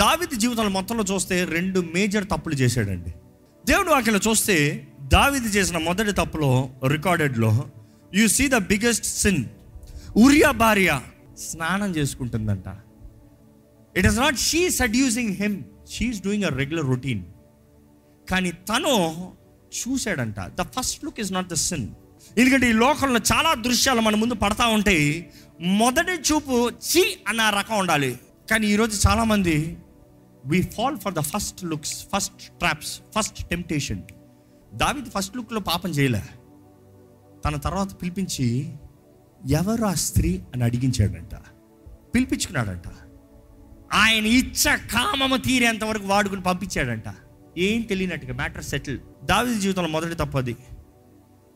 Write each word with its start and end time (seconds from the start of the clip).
దావిది 0.00 0.36
జీవితంలో 0.36 0.70
మొత్తంలో 0.70 1.04
చూస్తే 1.04 1.44
రెండు 1.44 1.80
మేజర్ 1.94 2.24
తప్పులు 2.24 2.54
చేశాడండి. 2.54 3.10
దేవుడు 3.66 3.90
వాక్యలో 3.90 4.20
చూస్తే 4.28 4.56
దావిది 5.12 5.48
చేసిన 5.48 5.78
మొదటి 5.78 6.12
తప్పులో 6.12 6.70
రికార్డెడ్లో 6.88 7.64
you 8.14 8.26
see 8.28 8.48
the 8.48 8.54
biggest 8.54 9.06
sin 9.06 9.44
Uriah 10.16 10.50
భార్య 10.50 11.00
స్నానం 11.38 11.96
చేసుకుంటుందంట. 11.96 12.64
It 13.98 14.06
is 14.06 14.18
not 14.18 14.38
she 14.38 14.70
seducing 14.70 15.32
him 15.36 15.56
she's 15.92 16.20
doing 16.22 16.44
a 16.44 16.48
regular 16.48 16.86
routine 16.86 17.22
కానీ 18.30 18.52
తను 18.70 18.94
చూశాడంట 19.78 20.40
the 20.40 20.62
first 20.76 21.04
look 21.04 21.20
is 21.20 21.32
not 21.32 21.48
the 21.48 21.54
sin 21.54 21.88
ఎందుకంటే 22.38 22.70
ఈ 22.70 22.72
లోకంలో 22.72 23.20
చాలా 23.32 23.54
దృశ్యాలు 23.54 24.00
మన 24.00 24.14
ముందు 24.14 24.34
పడతా 24.34 24.66
ఉంటాయి. 24.66 25.26
మొదటి 25.60 26.14
చూపు 26.28 26.70
చీ 26.70 27.02
అన్న 27.28 27.50
రకం 27.58 27.78
ఉండాలి. 27.78 28.18
కానీ 28.50 28.66
ఈరోజు 28.66 29.08
చాలామంది 29.08 29.76
we 30.46 30.62
fall 30.62 30.98
for 30.98 31.14
the 31.14 31.20
first 31.20 31.64
looks 31.64 32.06
first 32.16 32.42
traps 32.42 33.00
first 33.18 33.48
temptation 33.48 34.02
దావిది 34.74 35.10
ఫస్ట్ 35.10 35.36
లుక్లో 35.36 35.60
పాపం 35.60 35.90
చేయలే. 35.90 36.22
తన 37.44 37.56
తర్వాత 37.56 38.02
పిలిపించి 38.02 38.74
ఎవరు 39.48 39.84
ఆ 39.84 39.94
స్త్రీ? 39.94 40.42
అని 40.54 40.64
అడిగించాడంట. 40.64 41.34
పిలిపించుకున్నాడంట. 42.14 42.82
ఆయన 43.92 44.26
ఇచ్చ 44.26 44.76
కామము 44.76 45.36
తీరేంత 45.36 45.84
వరకు 45.84 46.06
వాడుకుని 46.06 46.42
పంపించాడంట. 46.42 47.04
ఏం 47.58 47.82
తెలియనట్టుగా 47.82 48.34
మ్యాటర్ 48.34 48.64
సెటిల్. 48.64 48.98
దావిది 49.24 49.60
జీవితంలో 49.60 49.88
మొదటి 49.88 50.14
తప్పది 50.14 50.56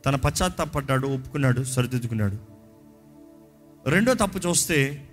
తన 0.05 0.15
పశ్చాత్తాపడ్డాడు 0.15 1.07
ఒప్పుకున్నాడు 1.07 1.63
సరిదిద్దుకున్నాడు. 1.63 2.37
రెండో 3.89 4.13
తప్పు 4.13 4.47
చూస్తే 4.47 5.08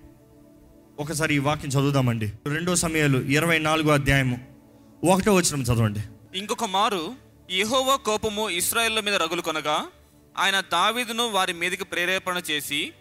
ఒకసారి 0.98 1.34
ఈ 1.34 1.38
వాక్యం 1.38 1.70
చదువుదామండి. 1.70 2.32
రెండో 2.46 2.76
సమయాలు 2.76 3.18
ఇరవై 3.18 3.58
నాలుగో 3.58 3.92
అధ్యాయము. 3.92 4.36
ఒకటో 5.04 5.34
వచ్చిన 5.34 5.62
చదవండి. 5.62 6.00
ఇంకొక 6.38 6.64
మారు 6.64 7.14
యెహోవా 7.50 7.96
కోపము 7.96 8.50
ఇస్రాయేళ్ళ 8.50 9.00
మీద 9.00 9.14
రగులు 9.14 9.42
కొనగా 9.42 9.86
ఆయన 10.38 10.60
దావీదును 10.60 11.28
వారి 11.28 11.52
మీదకి 11.52 11.84
ప్రేరేపణ 11.84 12.42
చేసి 12.50 12.92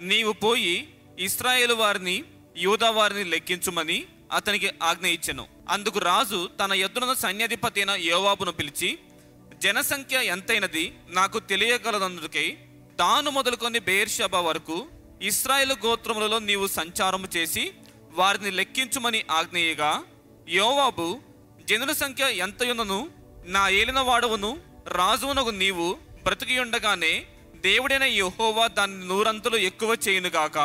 నీవు 0.00 0.32
పోయి 0.32 0.88
ఇస్రాయేల్ 1.18 1.72
వారిని 1.72 2.24
యూదా 2.56 2.90
వారిని 2.90 3.24
లెక్కించుమని 3.24 4.04
అతనికి 4.32 4.70
ఆజ్ఞ 4.82 5.06
ఇచ్చెను. 5.06 5.46
అందుకు 5.68 5.98
రాజు 5.98 6.48
తన 6.64 6.72
ఎద్దున 6.72 7.14
సైన్యాధిపతి 7.18 7.82
అయిన 7.82 7.90
యోవాబును 7.90 8.52
పిలిచి 8.52 8.98
జనసంఖ్య 9.62 10.16
ఎంతైనది 10.16 10.94
నాకు 11.08 11.38
తెలియగలదందుకై 11.38 12.56
తాను 12.98 13.30
మొదలుకొని 13.30 13.78
బేర్షబా 13.78 14.40
వరకు 14.40 14.86
ఇస్రాయేల్ 15.24 15.74
గోత్రములలో 15.84 16.38
నీవు 16.48 16.66
సంచారము 16.76 17.28
చేసి 17.36 17.64
వారిని 18.18 18.50
లెక్కించుమని 18.58 19.20
ఆజ్ఞేయగా 19.30 19.90
యోవాబు 20.54 21.06
జనుల 21.68 21.92
సంఖ్య 22.00 22.24
ఎంతయున్నను 22.44 22.98
నా 23.48 23.62
ఏలిన 23.78 24.00
వాడవును 24.00 24.50
రాజువునకు 24.94 25.52
నీవు 25.60 25.86
బ్రతికి 26.24 26.56
ఉండగానే 26.58 27.14
దేవుడైన 27.64 28.06
యహోవా 28.14 28.64
దాన్ని 28.76 29.02
నూరంతులు 29.06 29.58
ఎక్కువ 29.68 29.90
చేయునుగాక 30.04 30.58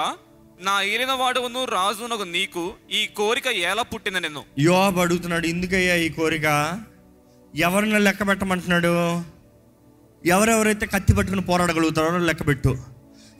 నా 0.59 0.75
ఏలిన 0.93 1.13
వాడవును 1.13 1.61
రాజునకు 1.73 2.25
నీకు 2.33 2.63
ఈ 2.91 3.01
కోరిక 3.17 3.47
ఎలా 3.63 3.83
పుట్టిన 3.91 4.17
నేను? 4.19 4.41
యోవాబు 4.65 4.99
అడుగుతున్నాడు 4.99 5.45
ఎందుకయ్యా 5.47 5.95
ఈ 5.97 6.09
కోరిక? 6.17 6.47
ఎవరిని 7.53 7.99
లెక్క 7.99 8.27
పెట్టమంటున్నాడు 8.27 8.91
ఎవరెవరైతే 10.23 10.85
కత్తి 10.93 11.13
పట్టుకుని 11.13 11.43
పోరాడగలుగుతారో 11.49 12.19
లెక్క 12.29 12.43
పెట్టు 12.47 12.71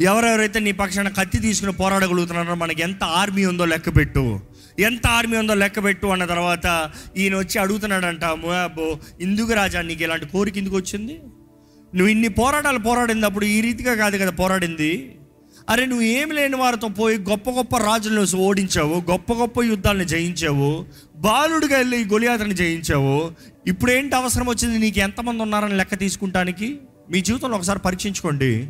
ఎవరెవరైతే 0.01 0.59
నీ 0.59 0.71
పక్షాన 0.71 1.09
కత్తి 1.09 1.37
తీసుకుని 1.37 1.73
పోరాడగలుగుతున్నారో 1.73 2.55
మనకి 2.55 2.81
ఎంత 2.81 3.03
ఆర్మీ 3.03 3.45
ఉందో 3.45 3.65
లెక్క 3.65 3.95
పెట్టు. 3.97 4.39
ఎంత 4.79 5.07
ఆర్మీ 5.07 5.37
ఉందో 5.37 5.53
లెక్క 5.53 5.83
పెట్టు 5.83 6.07
అన్న 6.07 6.25
తర్వాత 6.25 6.91
ఈయన 7.17 7.35
వచ్చి 7.35 7.59
అడుగుతున్నాడంట 7.59 8.25
మోయాబో 8.25 8.99
ఇందుకు 9.21 9.53
రాజా 9.53 9.81
నీకు 9.81 10.03
ఇలాంటి 10.03 10.25
కోరిక 10.25 10.57
ఎందుకు 10.57 10.75
వచ్చింది? 10.75 11.19
నువ్వు 11.95 12.07
ఇన్ని 12.07 12.27
పోరాటాలు 12.27 12.77
పోరాడింది 12.77 13.25
అప్పుడు 13.25 13.45
ఈ 13.45 13.61
రీతిగా 13.61 13.93
కాదు 13.93 14.17
కదా 14.17 14.31
పోరాడింది. 14.31 15.15
అరే 15.69 15.85
నువ్వు 15.85 16.05
ఏమి 16.05 16.33
లేని 16.33 16.55
వారితో 16.55 16.87
పోయి 16.87 17.17
గొప్ప 17.17 17.49
గొప్ప 17.49 17.77
రాజులను 17.77 18.37
ఓడించావు 18.37 19.03
గొప్ప 19.11 19.33
గొప్ప 19.33 19.63
యుద్ధాలను 19.63 20.03
జయించావు 20.03 20.85
బాలుడిగా 21.15 21.77
వెళ్ళి 21.77 22.01
ఈ 22.01 22.05
గొలియాతని 22.05 22.53
జయించావు. 22.53 23.31
ఇప్పుడు 23.67 23.91
ఏంటి 23.91 24.15
అవసరం 24.15 24.47
వచ్చింది? 24.47 24.79
నీకు 24.79 24.99
ఎంతమంది 24.99 25.43
ఉన్నారని 25.43 25.77
లెక్క 25.77 25.95
తీసుకుంటానికి? 25.95 26.79
మీ 27.11 27.21
జీవితంలో 27.21 27.57
ఒకసారి 27.57 27.79
పరీక్షించుకోండి. 27.79 28.69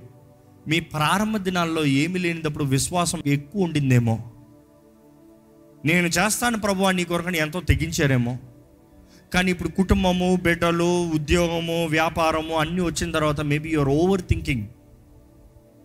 మీ 0.70 0.80
ప్రారంభ 0.80 1.38
దినాల్లో 1.38 1.86
ఏమి 1.86 2.20
లేనిదప్పుడు 2.20 2.64
విశ్వాసం 2.64 3.22
ఎక్కువ 3.26 3.64
ఉండిందేమో? 3.64 4.32
నేను 5.86 6.08
చేస్తాను 6.08 6.60
ప్రభు 6.60 6.90
నీ 6.90 7.04
కొరకని 7.04 7.38
ఎంతో 7.38 7.60
తెగించారేమో. 7.60 8.38
కానీ 9.34 9.52
ఇప్పుడు 9.52 9.70
కుటుంబము 9.70 10.36
బిడ్డలు 10.36 11.10
ఉద్యోగము 11.10 11.86
వ్యాపారము 11.86 12.56
అన్నీ 12.56 12.82
వచ్చిన 12.82 13.12
తర్వాత 13.12 13.42
మేబీ 13.42 13.70
యువర్ 13.70 13.90
ఓవర్ 13.90 14.22
థింకింగ్ 14.22 14.68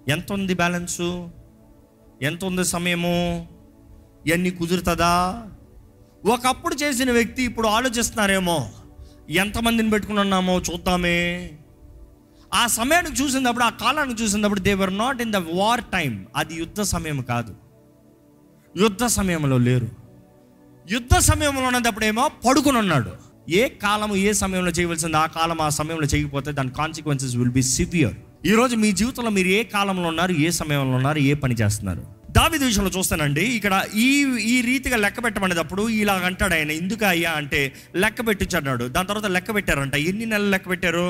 ఎంత 0.09 0.33
ఉంది 0.33 0.55
బ్యాలెన్సు 0.55 1.31
ఎంత 2.23 2.44
ఉంది 2.44 2.65
సమయము? 2.65 3.49
ఇవన్నీ 4.27 4.50
కుదురుతుందా? 4.50 5.43
ఒకప్పుడు 6.25 6.75
చేసిన 6.75 7.12
వ్యక్తి 7.12 7.43
ఇప్పుడు 7.43 7.69
ఆలోచిస్తున్నారేమో 7.69 8.69
ఎంతమందిని 9.31 9.91
పెట్టుకుని 9.91 10.21
ఉన్నామో 10.21 10.59
చూద్దామే. 10.59 11.50
ఆ 12.55 12.67
సమయాన్ని 12.67 13.17
చూసినప్పుడు 13.17 13.65
ఆ 13.65 13.71
కాలాన్ని 13.71 14.15
చూసినప్పుడు 14.15 14.61
they were 14.61 14.99
not 14.99 15.23
in 15.23 15.33
the 15.33 15.37
war 15.37 15.85
time 15.93 16.27
అది 16.37 16.55
యుద్ధ 16.55 16.81
సమయం 16.81 17.23
కాదు. 17.23 17.55
యుద్ధ 18.77 19.05
సమయంలో 19.05 19.59
లేరు. 19.59 19.89
యుద్ధ 20.91 21.19
సమయంలో 21.19 21.67
ఉన్నప్పుడు 21.67 22.05
ఏమో 22.05 22.31
పడుకుని 22.47 22.79
ఉన్నాడు. 22.79 23.11
ఏ 23.49 23.69
కాలము 23.69 24.17
ఏ 24.17 24.33
సమయంలో 24.33 24.71
చేయవలసింది 24.71 25.17
ఆ 25.17 25.27
కాలం 25.27 25.61
ఆ 25.61 25.69
సమయంలో 25.69 26.07
చేయకపోతే 26.07 26.53
దాని 26.53 26.71
కాన్సిక్వెన్సెస్ 26.71 27.37
విల్ 27.37 27.51
బి 27.51 27.63
సివియర్ 27.63 28.15
ఈరోజు 28.47 28.77
మీ 28.77 28.93
జీవితంలో 28.93 29.31
మీరు 29.31 29.49
ఏ 29.49 29.65
కాలంలో 29.65 30.09
ఉన్నారు 30.09 30.33
ఏ 30.33 30.51
సమయంలో 30.51 30.97
ఉన్నారు 30.97 31.19
ఏ 31.19 31.35
పని 31.35 31.55
చేస్తున్నారు? 31.55 32.24
దావిది 32.37 32.65
విషయంలో 32.65 32.91
చూస్తానండి. 32.97 33.45
ఇక్కడ 33.56 33.75
ఈ 33.95 34.06
ఈ 34.53 34.55
రీతిగా 34.69 34.97
లెక్క 34.97 35.19
పెట్టమనేటప్పుడు 35.25 35.83
ఇలా 36.03 36.15
అంటాడు 36.28 36.55
ఆయన. 36.55 36.71
ఎందుకు 36.83 37.05
అయ్యా 37.05 37.33
అంటే 37.41 37.61
లెక్క 38.03 38.27
పెట్టించన్నాడు. 38.28 38.84
దాని 38.95 39.09
తర్వాత 39.09 39.28
లెక్క 39.37 39.55
పెట్టారంట. 39.55 39.95
ఎన్ని 40.11 40.27
నెలలు 40.33 40.50
లెక్క 40.55 40.69
పెట్టారు? 40.71 41.06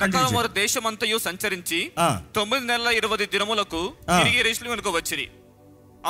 ప్రకారం 0.00 0.34
వారు 0.34 0.50
దేశమంతయు 0.60 1.18
సంచరించి. 1.28 1.80
తొమ్మిది 2.36 2.66
నెలల 2.66 2.90
ఇరవై 3.00 3.18
దినములకు. 3.34 3.82
తిరిగి 4.18 4.42
రేష్లువెనుక 4.48 4.88
వచ్చిరి. 4.98 5.26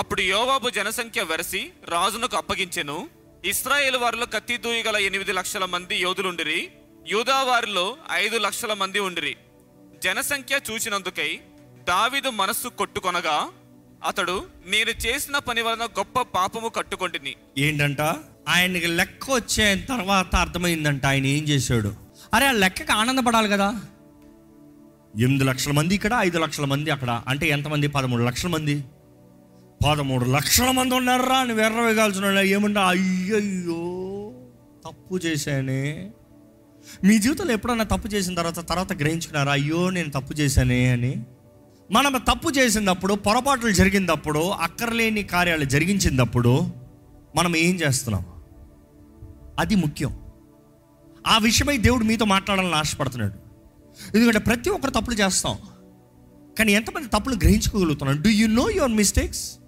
అప్పుడు 0.01 0.21
యోవాబు 0.35 0.69
జనసంఖ్య 0.71 1.23
వెరసి 1.31 1.63
రాజునకు 1.89 2.37
అప్పగించెను. 2.37 2.99
ఇస్రాయేల్ 3.45 3.97
వారిలో 3.97 4.27
కత్తి 4.35 4.57
దూయగల 4.57 4.97
ఎనిమిది 5.09 5.33
లక్షల 5.39 5.65
మంది 5.65 5.97
యోధులుండిరి. 6.05 6.61
యూదా 7.09 7.39
వారిలో 7.51 7.87
ఐదు 8.25 8.37
లక్షల 8.47 8.73
మంది 8.83 9.01
ఉండిరి. 9.09 9.35
జనసంఖ్య 10.05 10.61
చూచినందుకై 10.69 11.33
దావీదు 11.89 12.31
మనస్సు 12.43 12.69
కొట్టుకొనగా 12.81 13.37
అతడు 14.05 14.43
నేను 14.67 14.91
చేసిన 14.91 15.39
పని 15.39 15.61
వలన 15.63 15.85
గొప్ప 15.85 16.23
పాపము 16.23 16.69
కట్టుకొంటిని. 16.69 17.35
ఏంటంట? 17.59 18.01
ఆయనకి 18.49 18.87
లెక్క 18.87 19.31
వచ్చే 19.31 19.75
తర్వాత 19.89 20.37
అర్థమైందంట. 20.37 21.07
ఆయన 21.07 21.27
ఏం 21.27 21.45
చేశాడు? 21.45 21.95
అరే 22.35 22.47
ఆ 22.47 22.53
లెక్కకి 22.53 22.93
ఆనందపడాలి 22.93 23.49
కదా. 23.49 23.81
ఎనిమిది 25.19 25.45
లక్షల 25.45 25.73
మంది 25.73 25.95
ఇక్కడ 25.95 26.17
ఐదు 26.19 26.39
లక్షల 26.39 26.65
మంది 26.65 26.91
అక్కడ. 26.91 27.23
అంటే 27.29 27.49
ఎంతమంది 27.49 27.87
పదమూడు 27.87 28.23
లక్షల 28.23 28.49
మంది. 28.49 28.85
పదమూడు 29.87 30.25
లక్షల 30.25 30.71
మంది 30.71 30.95
ఉన్నారా 30.95 31.37
అని 31.37 31.53
వెర్ర 31.53 31.81
వేగాల్సిన 31.81 32.39
ఏమంటా 32.39 32.89
అయ్యయ్యో 32.89 34.33
తప్పు 34.87 35.19
చేశానే. 35.27 36.11
మీ 37.05 37.19
జీవితంలో 37.19 37.53
ఎప్పుడన్నా 37.53 37.85
తప్పు 37.85 38.09
చేసిన 38.09 38.35
తర్వాత 38.35 38.69
తర్వాత 38.69 38.93
గ్రహించుకున్నారా? 38.93 39.53
అయ్యో 39.53 39.91
నేను 39.91 40.11
తప్పు 40.11 40.33
చేశానే 40.33 40.89
అని. 40.89 41.25
మనం 41.93 42.13
తప్పు 42.13 42.51
చేసినప్పుడు 42.51 43.15
పొరపాట్లు 43.15 43.71
జరిగినప్పుడు 43.71 44.51
అక్కర్లేని 44.51 45.23
కార్యాలు 45.23 45.65
జరిగించినప్పుడు 45.65 46.69
మనం 47.37 47.57
ఏం 47.57 47.75
చేస్తున్నాం? 47.75 48.27
అది 49.59 49.75
ముఖ్యం. 49.75 50.21
ఆ 51.27 51.39
విషయమై 51.39 51.77
దేవుడు 51.77 52.05
మీతో 52.05 52.25
మాట్లాడాలని 52.25 52.75
ఆశపడుతున్నాడు. 52.75 53.35
ఎందుకంటే 54.17 54.39
ప్రతి 54.39 54.71
ఒక్కరు 54.71 54.91
తప్పులు 54.91 55.17
చేస్తాం. 55.17 55.59
కానీ 56.59 56.73
ఎంతమంది 56.73 57.09
తప్పులు 57.09 57.35
గ్రహించుకోగలుగుతున్నాం 57.35 58.23
do 58.23 58.31
you 58.31 58.47
know 58.47 58.71
your 58.71 58.93
mistakes 58.93 59.59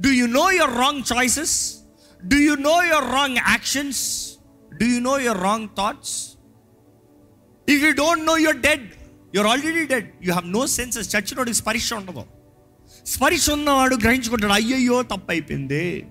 do 0.00 0.10
you 0.10 0.26
know 0.26 0.50
your 0.50 0.74
wrong 0.78 1.02
choices 1.16 1.74
do 2.26 2.36
you 2.36 2.54
know 2.54 2.82
your 2.82 3.14
wrong 3.14 3.36
actions 3.36 4.30
do 4.74 4.86
you 4.86 5.00
know 5.00 5.18
your 5.18 5.42
wrong 5.42 5.68
thoughts 5.76 6.28
if 7.68 7.84
you 7.84 7.92
don't 7.92 8.24
know 8.24 8.36
your 8.36 8.56
dead 8.56 8.90
your 9.34 9.50
already 9.50 9.84
dead 9.84 10.10
you 10.22 10.32
have 10.32 10.52
no 10.52 10.66
senses 10.66 11.16
చచ్చినోడికి 11.16 11.56
స్పరిశ 11.56 11.94
ఉండదు. 11.94 12.22
స్పరిశ 13.06 13.50
ఉన్నవాడు 13.50 13.96
గ్రహించుకుంటాడు 13.96 14.52
అయ్యయ్యో 14.52 15.02
తప్పు 15.02 15.30
అయిపోయింది 15.30 16.06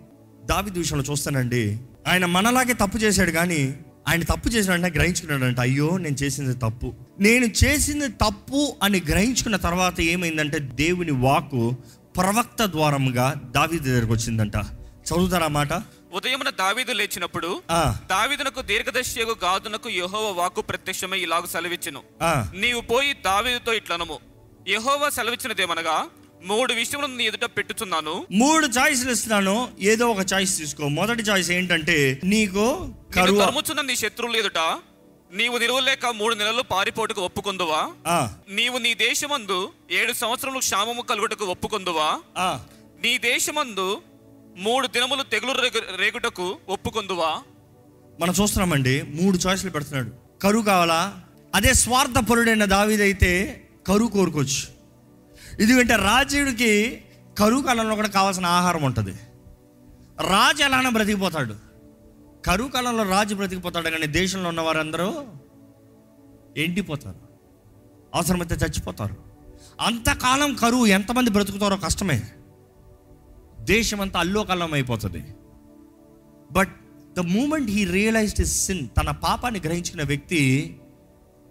దావి 0.46 0.72
విషయంలో 0.72 1.12
చూస్తానండి. 1.12 1.80
ఆయన 2.08 2.26
మనలాగే 2.26 2.74
తప్పు 2.74 2.98
చేశాడు 2.98 3.32
కానీ 3.32 3.76
ఆయన 4.08 4.22
తప్పు 4.22 4.50
చేసినంటే 4.50 4.90
గ్రహించుకున్నాడంట 4.90 5.60
అయ్యో 5.60 5.98
నేను 5.98 6.16
చేసింది 6.16 6.54
తప్పు. 6.54 6.94
నేను 7.20 7.46
చేసింది 7.46 8.08
తప్పు 8.08 8.76
అని 8.84 9.02
గ్రహించుకున్న 9.10 9.56
తర్వాత 9.56 10.02
ఏమైందంటే 10.02 10.60
దేవుని 10.60 11.12
వాకు 11.12 11.76
ప్రవక్త 12.18 12.66
ద్వారముగా 12.66 13.34
దావి 13.56 13.80
దగ్గరకు 13.80 14.14
వచ్చిందంట. 14.14 14.56
చదువుతారా 15.10 15.48
మాట? 15.48 15.74
ఉదయమున 16.14 16.50
దావీదు 16.50 16.92
లేచినప్పుడు 16.92 17.50
దావీదునకు 18.12 18.62
దీర్ఘదర్శియగు 18.62 19.36
గాదునకు 19.44 19.90
యెహోవ 19.90 20.28
వాక్కు 20.40 20.62
ప్రత్యక్షమై 20.62 21.20
ఇలాగ 21.20 21.46
సెలవిచ్చును. 21.46 22.02
నీవు 22.56 22.82
పోయి 22.82 23.14
దావీదుతో 23.14 23.74
ఇట్లనము. 23.74 24.18
యెహోవా 24.68 25.10
సెలవిచ్చినదేమనగా 25.10 25.98
మూడు 26.44 26.74
విషయములను 26.74 27.16
నీ 27.16 27.24
ఎదుట 27.26 27.46
పెట్టుచున్నాను. 27.58 28.14
మూడు 28.32 28.66
చాయిస్లు 28.68 29.12
ఇస్తున్నాను. 29.12 29.56
ఏదో 29.82 30.06
ఒక 30.10 30.26
చాయిస్ 30.34 30.58
తీసుకో. 30.58 30.88
మొదటి 31.00 31.22
చాయిస్ 31.22 31.52
ఏంటంటే 31.52 31.98
నీకు 32.24 32.66
తరుముచున్న 33.16 33.82
నీ 33.82 33.96
శత్రువుల 33.96 34.36
ఎదుట 34.36 34.60
నీవు 35.32 35.58
నిలువలేక 35.58 36.06
మూడు 36.06 36.36
నెలలు 36.36 36.62
పారిపోటుకు 36.62 37.22
ఒప్పుకొందువా? 37.22 37.82
నీవు 38.50 38.78
నీ 38.78 38.94
దేశమందు 38.94 39.60
ఏడు 39.92 40.14
సంవత్సరములు 40.14 40.60
క్షామము 40.60 41.02
కలుగుటకు 41.02 41.46
ఒప్పుకొందువా? 41.46 42.08
నీ 43.04 43.18
దేశమందు 43.18 44.02
మూడు 44.60 44.88
దినములు 44.88 45.24
తెగులు 45.24 45.52
రేగుటకు 45.98 46.58
ఒప్పుకొందువా? 46.70 47.42
మనం 48.20 48.34
చూస్తున్నామండి 48.42 49.02
మూడు 49.02 49.38
చాయిస్లు 49.38 49.70
పెడుతున్నాడు. 49.70 50.40
కరువు 50.42 50.64
కావాలా? 50.64 51.22
అదే 51.56 51.74
స్వార్థపరుడైన 51.74 52.66
దావీదైతే 52.66 53.64
కరువు 53.88 54.10
కోరుకోవచ్చు. 54.10 54.80
ఎందుకంటే 55.62 55.96
రాజుడికి 55.96 57.02
కరువు 57.40 57.62
కాలంలో 57.62 57.96
కూడా 57.96 58.08
కావాల్సిన 58.08 58.46
ఆహారం 58.46 58.84
ఉంటుంది. 58.84 59.12
రాజు 60.22 60.64
ఎలానో 60.64 60.90
బ్రతికిపోతాడు. 60.90 61.56
కరువు 62.46 62.70
కాలంలో 62.70 63.04
రాజు 63.04 63.36
బ్రతికిపోతాడు 63.36 63.90
కానీ 63.90 64.08
దేశంలో 64.08 64.50
ఉన్న 64.50 64.62
వారందరూ 64.62 65.24
ఎండిపోతారు. 66.58 67.20
అవసరమైతే 68.16 68.56
చచ్చిపోతారు. 68.56 69.16
అంతకాలం 69.82 70.56
కరువు 70.56 70.86
ఎంతమంది 70.86 71.30
బ్రతుకుతారో 71.30 71.76
కష్టమే. 71.76 72.22
దేశం 73.70 74.02
అంతా 74.02 74.20
అల్లోకల్లం 74.20 74.74
అయిపోతుంది. 74.74 75.24
But 76.52 76.76
the 77.18 77.20
moment 77.20 77.72
he 77.72 77.86
realised 77.86 78.42
is 78.42 78.66
sin 78.66 78.88
తన 79.00 79.12
పాపాన్ని 79.12 79.60
గ్రహించిన 79.60 80.04
వ్యక్తి 80.04 80.76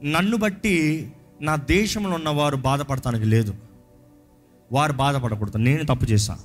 నన్ను 0.05 0.37
బట్టి 0.37 1.13
నా 1.41 1.57
దేశంలో 1.57 2.11
ఉన్నవారు 2.11 2.57
బాధపడటానికి 2.57 3.25
లేదు. 3.25 3.55
వారు 4.73 4.93
బాధపడకూడదు. 4.93 5.59
నేను 5.59 5.85
తప్పు 5.85 6.05
చేశా. 6.05 6.39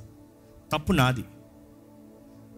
తప్పు 0.73 0.91
నాది. 0.91 1.23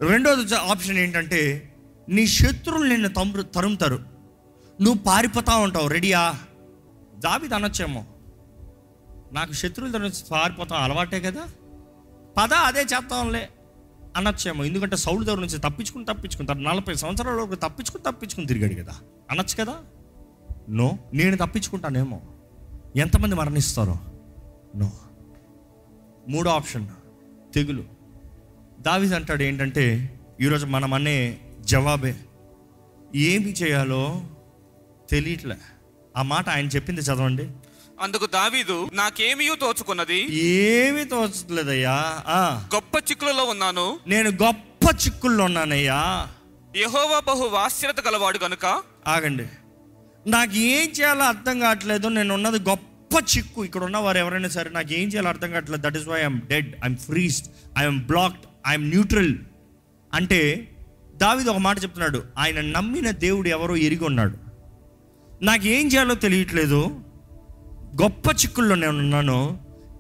రెండోది 0.01 0.56
ఆప్షన్ 0.56 0.97
ఏంటంటే 0.97 1.73
నీ 2.09 2.27
శత్రువులు 2.27 2.89
నిన్ను 2.89 3.09
తమ్ము 3.09 3.41
తరుముతారు. 3.41 4.00
నువ్వు 4.81 5.03
పారిపోతా 5.03 5.56
ఉంటావు. 5.56 5.88
రెడీయా? 5.88 6.35
దాబి 7.19 7.56
అనొచ్చేమో. 7.56 8.06
నాకు 9.33 9.53
శత్రువులు 9.53 9.97
నుంచి 9.97 10.23
పారిపోతాం. 10.31 10.83
అలవాటే 10.83 11.19
కదా? 11.19 11.41
పద 12.37 12.53
అదే 12.53 12.81
చేస్తాంలే 12.81 13.49
అనొచ్చేమో. 14.17 14.63
ఎందుకంటే 14.63 14.95
సౌలు 14.95 15.23
దగ్గర 15.23 15.39
నుంచి 15.39 15.57
తప్పించుకుని 15.57 16.05
తప్పించుకుంటారు 16.05 16.59
నలభై 16.59 16.93
సంవత్సరాల 16.93 17.41
వరకు 17.41 17.55
తప్పించుకుని 17.55 18.03
తప్పించుకుని 18.03 18.47
తిరిగాడు 18.47 18.83
కదా. 18.83 18.93
అనొచ్చు 19.31 19.65
కదా? 19.65 19.75
నో. 20.69 20.97
నేను 21.13 21.37
తప్పించుకుంటానేమో. 21.37 22.21
ఎంతమంది 22.95 23.35
మరణిస్తారో? 23.35 23.99
నో. 24.75 24.91
మూడో 26.29 26.49
ఆప్షన్ 26.49 26.87
తెగులు. 27.55 27.83
దావిజ్ 28.79 29.13
అంటాడు 29.13 29.43
ఏంటంటే 29.43 30.19
ఈరోజు 30.41 30.65
మనం 30.65 30.93
అనే 30.93 31.37
జవాబే. 31.61 32.15
ఏమి 33.15 33.51
చేయాలో 33.51 34.21
తెలియట్లే. 35.09 35.55
ఆ 36.17 36.21
మాట 36.21 36.49
ఆయన 36.49 36.65
చెప్పింది 36.65 37.01
చదవండి. 37.01 37.49
అందుకు 38.01 38.25
దావీదు 38.25 38.89
నాకేమీ 38.94 39.50
తోచుకున్నది? 39.62 40.36
ఏమీ 40.36 41.03
తోచట్లేదయ్యా. 41.03 42.24
ఆ, 42.27 42.68
గొప్ప 42.75 42.97
చిక్కులలో 42.97 43.44
ఉన్నాను. 43.44 44.00
నేను 44.07 44.30
గొప్ప 44.30 44.86
చిక్కుల్లో 45.06 45.44
ఉన్నానయ్యా 45.44 46.27
యెహోవా 46.75 47.19
బహు 47.19 47.44
వాత్సల్యత 47.47 48.07
గలవాడు 48.07 48.39
గనుక? 48.44 48.81
ఆగండి. 49.07 49.45
నాకు 50.27 50.56
ఏం 50.56 50.89
చేయాలో 50.89 51.24
అర్థం 51.24 51.59
కావట్లేదు. 51.59 52.07
నేను 52.07 52.33
ఉన్నది 52.33 52.69
గొప్ప 52.69 53.38
చిక్కు. 53.38 53.65
ఇక్కడ 53.65 53.83
ఉన్న 53.83 53.97
వారు 53.97 54.18
ఎవరైనా 54.18 54.50
సరే 54.50 54.69
నాకు 54.69 54.94
ఏం 54.94 55.07
చేయాలో 55.07 55.30
అర్థం 55.30 55.51
కావట్లేదు. 55.51 55.81
That 55.81 55.97
is 55.97 56.07
why 56.07 56.19
I'm 56.19 56.42
dead 56.42 56.75
I'm 56.75 56.97
freezed 56.97 57.47
I'm 57.80 58.00
blocked 58.00 58.45
I'm 58.68 58.89
neutral 58.89 59.36
అంటే 60.13 60.71
దావిది 61.15 61.50
ఒక 61.50 61.57
మాట 61.57 61.83
చెప్తున్నాడు. 61.83 62.24
ఆయన 62.38 62.62
నమ్మిన 62.62 63.12
దేవుడు 63.12 63.47
ఎవరో 63.47 63.75
ఎరిగి 63.75 64.03
ఉన్నాడు. 64.03 64.38
నాకు 65.42 65.68
ఏం 65.68 65.88
చేయాలో 65.88 66.15
తెలియట్లేదు. 66.15 67.05
గొప్ప 68.01 68.31
చిక్కుల్లో 68.31 68.75
నేను 68.75 68.97
ఉన్నాను 68.97 69.39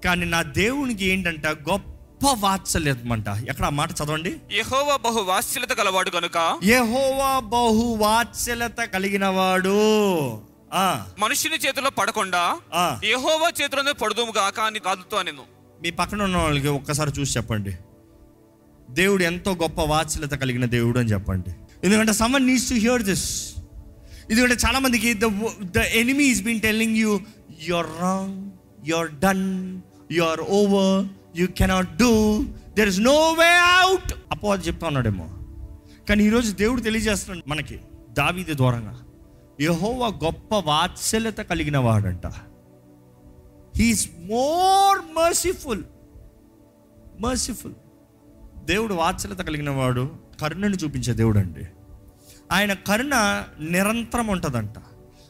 కానీ 0.05 0.25
నా 0.25 0.41
దేవునికి 0.41 1.05
ఏంటంట 1.05 1.47
గొప్ప 1.47 1.91
వాత్సల్యం 2.39 3.11
అంట 3.11 3.27
ఎక్కడ 3.49 3.65
ఆ 3.65 3.69
మాట 3.69 3.91
చదవండి? 3.91 4.31
యెహోవా 4.51 4.95
బహు 4.97 5.19
వాత్సల్యత 5.21 5.73
గలవాడు 5.79 6.09
గనుక? 6.09 6.37
యెహోవా 6.63 7.39
బహు 7.39 7.85
వాత్సల్యత 7.95 8.79
కలిగిన 8.85 9.25
వాడు 9.27 9.77
ఆ. 10.73 10.85
మనుషుని 11.19 11.55
చేతిలో 11.55 11.89
పడకుండా. 11.89 12.43
యెహోవా 13.03 13.51
చేతిలోనే 13.61 13.91
పడుదుముగా 13.91 14.49
కానీ 14.49 14.79
కాదుతో 14.79 15.21
నేను 15.21 15.43
మీ 15.81 15.91
పక్కన 15.91 16.23
ఉన్న 16.23 16.37
వాళ్ళకి 16.37 16.67
ఒక్కసారి 16.67 17.11
చూసి 17.19 17.37
చెప్పండి. 17.37 17.73
దేవుడు 18.89 19.23
ఎంతో 19.23 19.51
గొప్ప 19.53 19.81
వాత్సల్యత 19.83 20.31
కలిగిన 20.33 20.65
దేవుడు 20.65 20.99
అని 20.99 21.09
చెప్పండి. 21.09 21.51
ఎందుకంటే 21.83 22.13
someone 22.13 22.47
needs 22.47 22.69
to 22.69 22.73
hear 22.75 23.03
this 23.03 23.27
ఎందుకంటే 24.29 24.55
చాలా 24.65 24.79
మందికి 24.79 25.13
the 25.13 25.25
the 25.71 25.77
enemy 25.93 26.23
is 26.23 26.41
been 26.41 26.61
telling 26.61 26.97
you 26.97 27.11
your 27.63 27.87
wrong 28.01 28.51
your 28.85 29.19
done 29.19 29.81
your 30.11 30.41
over 30.41 31.07
you 31.39 31.47
cannot 31.47 31.97
do 31.97 32.43
there 32.73 32.89
is 32.89 32.99
no 32.99 33.31
way 33.31 33.45
out 33.45 34.13
అపో 34.31 34.51
అది 34.53 34.67
చెప్తా 34.67 34.87
ఉన్నాడేమో. 34.87 35.29
కానీ 36.09 36.23
ఈరోజు 36.23 36.51
దేవుడు 36.51 36.81
తెలియజేస్తున్నాడు 36.81 37.49
మనకి 37.49 37.79
దావీది 38.09 38.53
దూరంగా 38.53 39.01
యెహోవా 39.61 40.07
గొప్ప 40.07 40.55
వాత్సల్యత 40.55 41.37
కలిగిన 41.37 41.77
వాడంట. 41.77 42.27
హీఈస్ 43.75 44.09
మోర్ 44.19 45.15
మర్సిఫుల్ 45.15 45.83
మర్సిఫుల్ 47.19 47.73
దేవుడు 48.65 48.93
వాత్సల్యత 48.93 49.37
కలిగిన 49.37 49.69
వాడు 49.69 50.15
కరుణను 50.41 50.75
చూపించే 50.75 51.13
దేవుడు 51.13 51.39
అండి 51.39 51.67
ఆయన 52.51 52.73
కరుణ 52.73 53.43
నిరంతరం 53.59 54.27
ఉంటుందంట. 54.27 54.73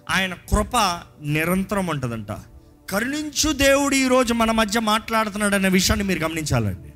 ఆయన 0.09 0.33
కృప 0.33 1.01
నిరంతరం 1.21 1.87
ఉంటుందంట. 1.87 2.27
కరుణించు 2.89 3.51
దేవుడు 3.51 3.95
ఈరోజు 3.95 4.33
మన 4.33 4.51
మధ్య 4.51 4.79
మాట్లాడుతున్నాడు 4.79 5.55
అనే 5.55 5.69
విషయాన్ని 5.69 6.05
మీరు 6.05 6.19
గమనించాలండి. 6.19 6.93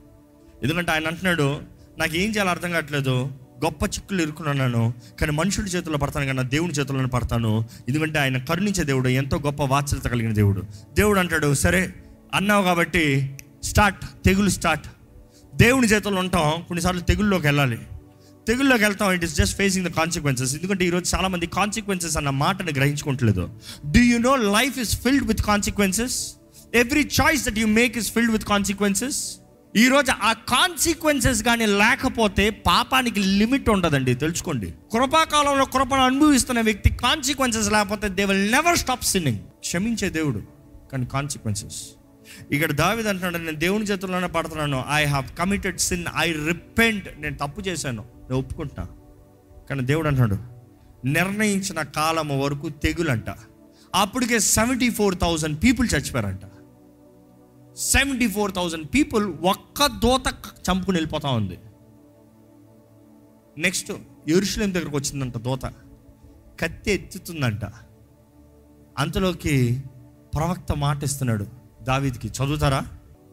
ఎందుకంటే 0.63 0.91
ఆయన 0.91 1.07
అంటున్నాడు 1.07 1.61
నాకు 1.97 2.15
ఏం 2.15 2.29
చేయాలో 2.29 2.49
అర్థం 2.49 2.71
కావట్లేదు. 2.71 3.31
గొప్ప 3.63 3.83
చిక్కులు 3.83 4.21
ఇరుకున్నాను 4.21 4.93
కానీ 5.21 5.31
మనుషుడి 5.31 5.69
చేతుల్లో 5.69 5.97
పడతాను 5.97 6.25
కానీ 6.25 6.49
దేవుని 6.49 6.73
చేతుల్లోనే 6.73 7.07
పడతాను. 7.07 7.65
ఎందుకంటే 7.87 8.19
ఆయన 8.19 8.37
కరుణించే 8.37 8.83
దేవుడు 8.83 9.09
ఎంతో 9.09 9.37
గొప్ప 9.37 9.63
వాత్సల్యత 9.63 10.11
కలిగిన 10.11 10.33
దేవుడు. 10.33 10.63
దేవుడు 10.93 11.19
అంటాడు 11.19 11.53
సరే 11.53 11.93
అన్నావు 12.33 12.63
కాబట్టి 12.63 13.37
స్టార్ట్ 13.63 14.05
తెగులు 14.25 14.49
స్టార్ట్. 14.49 14.87
దేవుని 15.55 15.87
చేతుల్లో 15.87 16.19
ఉంటాం 16.19 16.61
కొన్నిసార్లు 16.61 17.01
తెగుల్లోకి 17.01 17.47
వెళ్ళాలి. 17.47 17.79
తెగుల్లోకి 18.49 18.83
వెళ్తాం. 18.83 19.11
It 19.13 19.23
is 19.23 19.35
just 19.35 19.57
facing 19.57 19.85
the 19.85 19.89
consequences 19.99 20.53
ఎందుకంటే 20.55 20.85
ఈరోజు 20.85 21.15
చాలా 21.15 21.27
మంది 21.33 21.47
కాన్సిక్వెన్సెస్ 21.47 22.17
అన్న 22.17 22.29
మాటని 22.29 22.71
గ్రహించుకోవట్లేదు. 22.77 23.49
Do 23.95 24.01
you 24.11 24.17
know 24.17 24.35
life 24.35 24.79
is 24.79 24.93
filled 25.03 25.25
with 25.31 25.41
consequences 25.41 26.15
every 26.75 27.09
choice 27.21 27.45
that 27.45 27.59
you 27.59 27.67
make 27.67 27.97
is 27.97 28.11
filled 28.11 28.31
with 28.31 28.45
consequences 28.45 29.19
ఈరోజు 29.75 30.11
ఆ 30.23 30.33
కాన్సిక్వెన్సెస్ 30.33 31.43
కానీ 31.43 31.65
లేకపోతే 31.65 32.49
పాపానికి 32.49 33.19
లిమిట్ 33.19 33.69
ఉండదండి. 33.69 34.13
తెలుసుకోండి. 34.13 34.73
కృపాకాలంలో 34.93 35.65
కృపను 35.65 36.03
అనుభవిస్తున్న 36.03 36.61
వ్యక్తి 36.61 36.89
కాన్సిక్వెన్సెస్ 36.89 37.71
లేకపోతే 37.71 38.09
they 38.09 38.25
will 38.25 38.51
never 38.51 38.77
stop 38.77 39.03
sinning 39.03 39.39
క్షమించే 39.39 40.09
దేవుడు 40.09 40.41
కానీ 40.91 41.05
కాన్సిక్వెన్సెస్ 41.05 41.79
ఇక్కడ 42.51 42.71
దావిది 42.71 43.09
అంటున్నాడు 43.09 43.37
నేను 43.43 43.59
దేవుని 43.65 43.85
చేతుల్లోనే 43.85 44.27
పడుతున్నాను. 44.27 44.83
I 44.93 45.05
have 45.05 45.27
committed 45.39 45.79
sin 45.79 46.05
I 46.17 46.31
repent 46.31 47.07
నేను 47.21 47.37
తప్పు 47.37 47.61
చేశాను. 47.61 48.18
నేను 48.29 48.39
ఒప్పుకుంటా 48.39 48.87
కానీ 49.69 49.81
దేవుడు 49.81 50.07
అంటున్నాడు 50.07 50.59
నిర్ణయించిన 51.07 51.81
కాలం 51.81 52.41
వరకు 52.41 52.69
తెగులంట. 52.69 53.25
అప్పటికే 53.95 54.39
సెవెంటీ 54.39 54.89
ఫోర్ 54.89 55.17
థౌజండ్ 55.17 55.63
పీపుల్ 55.63 55.89
చచ్చిపోయారంట. 55.95 56.41
సెవెంటీ 57.77 58.27
ఫోర్ 58.27 58.51
థౌజండ్ 58.51 58.87
పీపుల్ 58.93 59.33
ఒక్క 59.41 59.85
దోత 59.85 60.27
చంపుకుని 60.69 60.97
వెళ్ళిపోతా 60.97 61.29
ఉంది. 61.29 61.59
నెక్స్ట్ 63.57 63.91
ఎరుషులేం 64.27 64.73
దగ్గరకు 64.73 64.97
వచ్చిందంట 64.97 65.37
దోత. 65.37 65.65
కత్తి 66.59 66.91
ఎత్తుతుందంట. 66.91 67.65
అంతలోకి 68.97 69.83
ప్రవక్త 70.35 70.73
మాట 70.77 71.03
ఇస్తున్నాడు 71.03 71.45
దావీదికి. 71.81 72.27
చదువుతారా? 72.27 72.85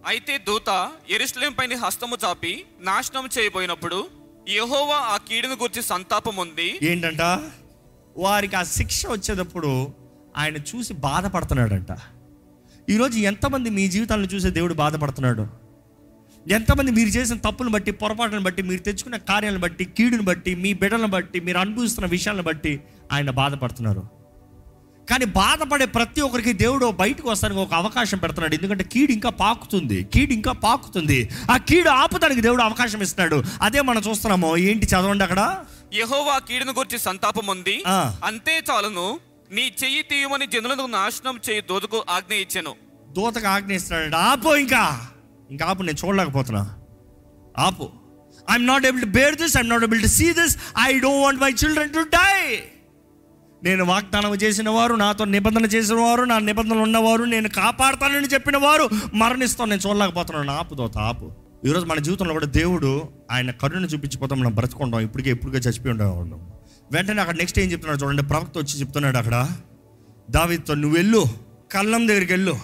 అయితే 0.07 0.38
దూత 0.38 0.91
ఎరుసలేం 1.11 1.53
పైన 1.53 1.76
హస్తము 1.76 2.17
చాపి 2.25 2.65
నాశనం 2.81 3.29
చేయబోయినప్పుడు 3.38 4.15
యహోవా 4.49 4.97
ఆ 4.97 5.17
కీడును 5.17 5.55
గురించి 5.55 5.83
సంతాపం 5.83 6.37
ఉంది. 6.37 6.79
ఏంటంట? 6.83 7.23
వారికి 8.17 8.57
ఆ 8.57 8.62
శిక్ష 8.62 9.07
వచ్చేటప్పుడు 9.07 9.93
ఆయన 10.37 10.57
చూసి 10.57 10.95
బాధపడుతున్నాడంట. 10.95 11.87
ఈరోజు 12.91 13.19
ఎంతమంది 13.19 13.71
మీ 13.71 13.88
జీవితాలను 13.88 14.25
చూసే 14.25 14.50
దేవుడు 14.50 14.75
బాధపడుతున్నాడు? 14.75 15.47
ఎంతమంది 16.49 16.91
మీరు 16.91 17.09
చేసిన 17.09 17.37
తప్పులను 17.37 17.73
బట్టి 17.73 17.91
పొరపాటును 17.91 18.41
బట్టి 18.41 18.62
మీరు 18.62 18.83
తెచ్చుకున్న 18.83 19.17
కార్యాలను 19.17 19.59
బట్టి 19.59 19.85
కీడుని 19.85 20.23
బట్టి 20.23 20.55
మీ 20.55 20.73
బిడ్డలను 20.73 21.09
బట్టి 21.09 21.41
మీరు 21.41 21.59
అనుభవిస్తున్న 21.59 22.11
విషయాలను 22.11 22.43
బట్టి 22.43 22.81
ఆయన 23.12 23.31
బాధపడుతున్నారు. 23.31 24.15
కానీ 25.11 25.25
బాధపడే 25.25 25.87
ప్రతి 25.87 26.21
ఒక్కరికి 26.21 26.53
దేవుడు 26.53 26.87
బయటకు 26.87 27.31
వస్తానికి 27.31 27.61
ఒక 27.61 27.75
అవకాశం 27.75 28.19
పెడుతున్నాడు. 28.19 28.55
ఎందుకంటే 28.55 28.85
కీడు 28.85 29.13
ఇంకా 29.13 29.31
పాకుతుంది. 29.31 30.05
కీడు 30.05 30.33
ఇంకా 30.33 30.53
పాకుతుంది. 30.53 31.31
ఆ 31.51 31.57
కీడు 31.57 31.89
ఆపుతానికి 31.89 32.41
దేవుడు 32.41 32.63
అవకాశం 32.63 33.03
ఇస్తున్నాడు. 33.03 33.43
అదే 33.63 33.81
మనం 33.81 34.03
చూస్తున్నాము. 34.09 34.57
ఏంటి 34.57 34.87
చదవండి 34.87 35.25
అక్కడ? 35.25 35.65
యెహోవా 35.95 36.39
కీడును 36.39 36.73
గురించి 36.73 36.99
సంతాపం 36.99 37.47
ఉంది. 37.47 37.83
అంతే 38.25 38.63
చాలును. 38.71 39.21
నీ 39.53 39.73
చెయ్యి 39.85 40.03
తీయమని 40.03 40.47
జనులను 40.47 40.87
నాశనం 40.87 41.41
చేయి 41.51 41.61
దోదుకు 41.61 42.05
ఆజ్ఞ 42.11 42.35
ఇచ్చాను. 42.35 42.75
దూతకు 43.09 43.47
ఆజ్ఞయిస్తున్నాడు 43.47 44.17
ఆపు 44.17 44.49
ఇంకా. 44.57 45.07
ఇంకా 45.51 45.67
ఆపు 45.67 45.83
నేను 45.83 46.07
చూడలేకపోతున్నా. 46.07 46.75
ఆపు. 47.59 47.89
I'm 48.51 48.67
not 48.67 48.87
able 48.87 49.03
to 49.03 49.07
bear 49.07 49.37
this 49.37 49.57
I'm 49.57 49.69
not 49.69 49.85
able 49.85 50.03
to 50.03 50.07
see 50.07 50.33
this 50.33 50.57
I 50.83 50.99
don't 50.99 51.23
want 51.23 51.41
my 51.41 51.51
children 51.51 51.95
to 51.95 51.99
die 51.99 52.63
నేను 53.65 53.85
వాగ్దానం 53.85 54.35
చేసిన 54.35 54.71
వారు 54.71 54.95
నాతో 54.95 55.25
నిబంధన 55.25 55.65
చేసిన 55.65 55.95
వారు 55.95 56.23
నా 56.23 56.39
నిబంధనలు 56.39 56.79
ఉన్నవారు 56.79 57.25
నేను 57.25 57.49
కాపాడతానని 57.49 58.27
చెప్పిన 58.27 58.57
వారు 58.57 58.91
మరణిస్తాను. 59.15 59.71
నేను 59.71 59.89
చూడలేకపోతున్నాను. 59.89 60.53
ఆపు 60.53 60.99
ఆపు. 60.99 61.33
ఈరోజు 61.65 61.87
మన 61.87 61.99
జీవితంలో 61.99 62.33
కూడా 62.33 62.47
దేవుడు 62.47 63.09
ఆయన 63.31 63.51
కరుణను 63.51 63.87
చూపించిపోతాం 63.87 64.41
మనం 64.41 64.55
బ్రతుకుంటాం. 64.55 65.01
ఇప్పటికే 65.01 65.31
ఎప్పుడుగా 65.31 65.59
చచ్చిపోయి 65.59 65.91
ఉండేవాళ్ళం. 65.91 66.49
వెంటనే 66.93 67.21
అక్కడ 67.21 67.37
నెక్స్ట్ 67.37 67.59
ఏం 67.59 67.73
చెప్తున్నాడు 67.73 68.05
చూడండి. 68.05 68.23
ప్రవక్త 68.23 68.59
వచ్చి 68.59 68.81
చెప్తున్నాడు 68.81 69.17
అక్కడ. 69.17 69.49
దావితో 70.31 70.75
నువ్వు 70.75 70.97
వెళ్ళు. 70.97 71.25
కళ్ళం 71.73 72.09
దగ్గరికి 72.09 72.33
వెళ్ళు. 72.33 72.59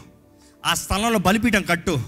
ఆ 0.66 0.74
స్థలంలో 0.74 1.18
బలిపీఠం 1.18 1.62
కట్టు. 1.62 2.00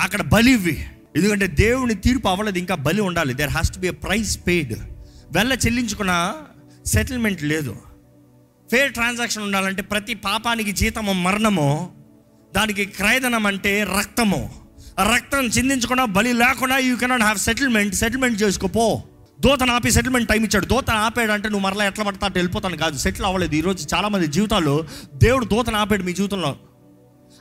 అక్కడ 0.00 0.22
బలి 0.22 0.52
ఇవ్వి. 0.52 0.86
ఎందుకంటే 1.16 1.46
దేవుని 1.46 1.94
తీర్పు 1.94 2.28
అవ్వలేదు 2.28 2.58
ఇంకా 2.58 2.74
బలి 2.74 3.00
ఉండాలి. 3.00 3.34
There 3.34 3.50
has 3.50 3.74
to 3.74 3.78
be 3.78 3.86
a 3.86 3.90
price 3.90 4.38
paid 4.46 4.74
వెళ్ళ 5.32 5.52
చెల్లించుకున్న 5.52 6.34
సెటిల్మెంట్ 6.86 7.42
లేదు. 7.42 7.76
ఫేర్ 8.70 8.92
ట్రాన్సాక్షన్ 8.92 9.42
ఉండాలంటే 9.42 9.82
ప్రతి 9.82 10.14
పాపానికి 10.14 10.72
జీతము 10.72 11.12
మరణము 11.12 11.68
దానికి 12.56 12.84
క్రయధనం 12.84 13.46
అంటే 13.46 13.72
రక్తము. 13.98 14.50
ఆ 14.98 15.02
రక్తం 15.14 15.44
చిందించకుండా 15.46 16.04
బలి 16.16 16.32
లేకుండా 16.32 16.76
you 16.78 16.96
cannot 16.96 17.22
have 17.22 17.38
settlement 17.38 17.94
settlement 17.94 18.42
చేసుకోపో 18.42 19.02
దోతను 19.40 19.72
ఆపి 19.72 19.90
సెటిల్మెంట్ 19.90 20.28
టైం 20.28 20.42
ఇచ్చాడు. 20.44 20.66
దోతను 20.66 20.96
ఆపాడు 20.96 21.32
అంటే 21.32 21.48
నువ్వు 21.48 21.64
మరలా 21.66 21.84
ఎట్లా 21.90 22.04
పడతా 22.04 22.26
అటు 22.26 22.38
వెళ్ళిపోతాను 22.38 22.76
కాదు 22.76 22.96
సెటిల్ 22.98 23.26
అవ్వలేదు. 23.26 23.54
ఈరోజు 23.54 23.82
చాలామంది 23.94 24.26
జీవితాలు 24.26 24.74
జీవితాల్లో 24.74 25.18
దేవుడు 25.24 25.44
దోతను 25.44 25.76
ఆపాడు 25.76 26.02
మీ 26.02 26.12
జీవితంలో. 26.12 26.52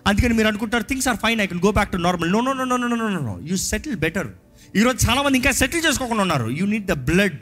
అందుకని 0.08 0.34
మీరు 0.34 0.48
అనుకుంటారు 0.48 0.84
things 0.84 1.08
are 1.08 1.18
fine 1.18 1.42
I 1.42 1.48
can 1.48 1.62
go 1.65 1.72
back 1.72 1.92
to 1.92 1.98
normal 1.98 2.32
no 2.32 2.39
no 2.42 2.53
no 2.53 2.65
no 2.72 2.77
no 2.77 2.96
no 2.96 3.20
no 3.30 3.36
you 3.50 3.58
settle 3.58 3.96
better 4.06 4.27
ఈరోజు 4.75 4.98
చాలా 5.08 5.22
మంది 5.22 5.38
ఇంకా 5.38 5.51
సెటిల్ 5.51 5.86
చేసుకోకుండా 5.86 6.24
ఉన్నారు. 6.27 6.50
You 6.60 6.65
need 6.74 6.86
the 6.86 6.96
blood 7.10 7.42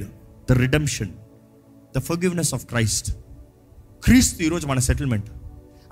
the 0.49 0.57
redemption 0.63 1.11
the 1.97 2.01
forgiveness 2.09 2.53
of 2.53 2.65
Christ 2.65 3.09
క్రీస్తు 4.03 4.43
ఈరోజు 4.43 4.67
మన 4.67 4.79
సెటిల్మెంట్. 4.79 5.25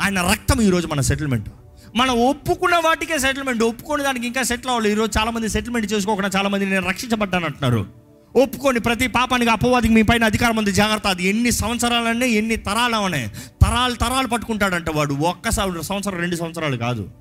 ఆయన 0.02 0.22
రక్తం 0.22 0.62
ఈరోజు 0.62 0.88
మన 0.88 1.02
సెటిల్మెంట్. 1.02 1.50
మనం 1.96 2.20
ఒప్పుకున్న 2.20 2.76
వాటికే 2.76 3.20
సెటిల్మెంట్. 3.20 3.64
ఒప్పుకునే 3.64 4.04
దానికి 4.04 4.28
ఇంకా 4.28 4.44
సెటిల్ 4.44 4.68
అవ్వాలి. 4.68 4.92
ఈరోజు 4.92 5.20
చాలామంది 5.20 5.50
సెటిల్మెంట్ 5.50 5.94
చేసుకోకుండా 5.94 6.40
చాలామంది 6.40 6.66
నేను 6.66 6.90
రక్షించబడ్డాను 6.90 7.46
అంటున్నారు. 7.46 7.88
ఒప్పుకొని 8.36 8.80
ప్రతి 8.80 9.08
పాపానికి 9.08 9.52
అపవాదికి 9.52 9.94
మీ 9.94 10.02
పైన 10.02 10.24
అధికారం 10.24 10.58
ఉంది. 10.58 10.72
జాగ్రత్త. 10.72 11.08
అది 11.08 11.24
ఎన్ని 11.24 11.52
సంవత్సరాలనే 11.52 12.30
ఎన్ని 12.30 12.56
తరాలవనే 12.56 13.32
తరాలు 13.62 13.96
తరాలు 13.96 14.28
పట్టుకుంటాడంట 14.28 14.90
వాడు. 14.90 15.14
ఒక్కసారి 15.14 15.84
సంవత్సరం 15.84 16.20
రెండు 16.20 16.36
సంవత్సరాలు 16.36 16.78
కాదు. 16.78 17.12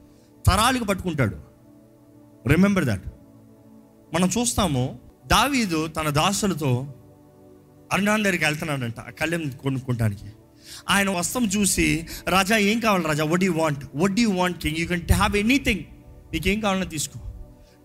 తరాలకు 0.46 0.84
పట్టుకుంటాడు. 0.84 1.36
రిమెంబర్ 2.48 2.84
దాట్ 2.84 3.02
మనం 4.14 4.30
చూస్తాము 4.38 4.98
దావీదు 5.26 5.86
తన 5.86 6.08
దాసులతో 6.08 6.94
అరుణాన్ 7.92 8.24
దగ్గరికి 8.24 8.44
వెళ్తున్నాడంట 8.44 9.00
ఆ 9.00 9.10
కళ్ళెం 9.20 9.52
కొనుక్కుంటానికి. 9.62 10.24
ఆయన 10.90 11.10
వస్త్రం 11.10 11.44
చూసి 11.44 12.06
రాజా 12.28 12.56
ఏం 12.56 12.80
కావాలి 12.80 13.06
రాజా? 13.06 13.24
What 13.24 13.44
you 13.44 13.52
want 13.52 13.84
what 13.96 14.20
you 14.20 14.30
want 14.30 14.58
king 14.58 14.76
you 14.76 14.86
can 14.86 15.12
have 15.12 15.36
anything 15.36 15.80
నీకేం 16.32 16.60
కావాలన్నా 16.60 16.88
తీసుకో. 16.88 17.20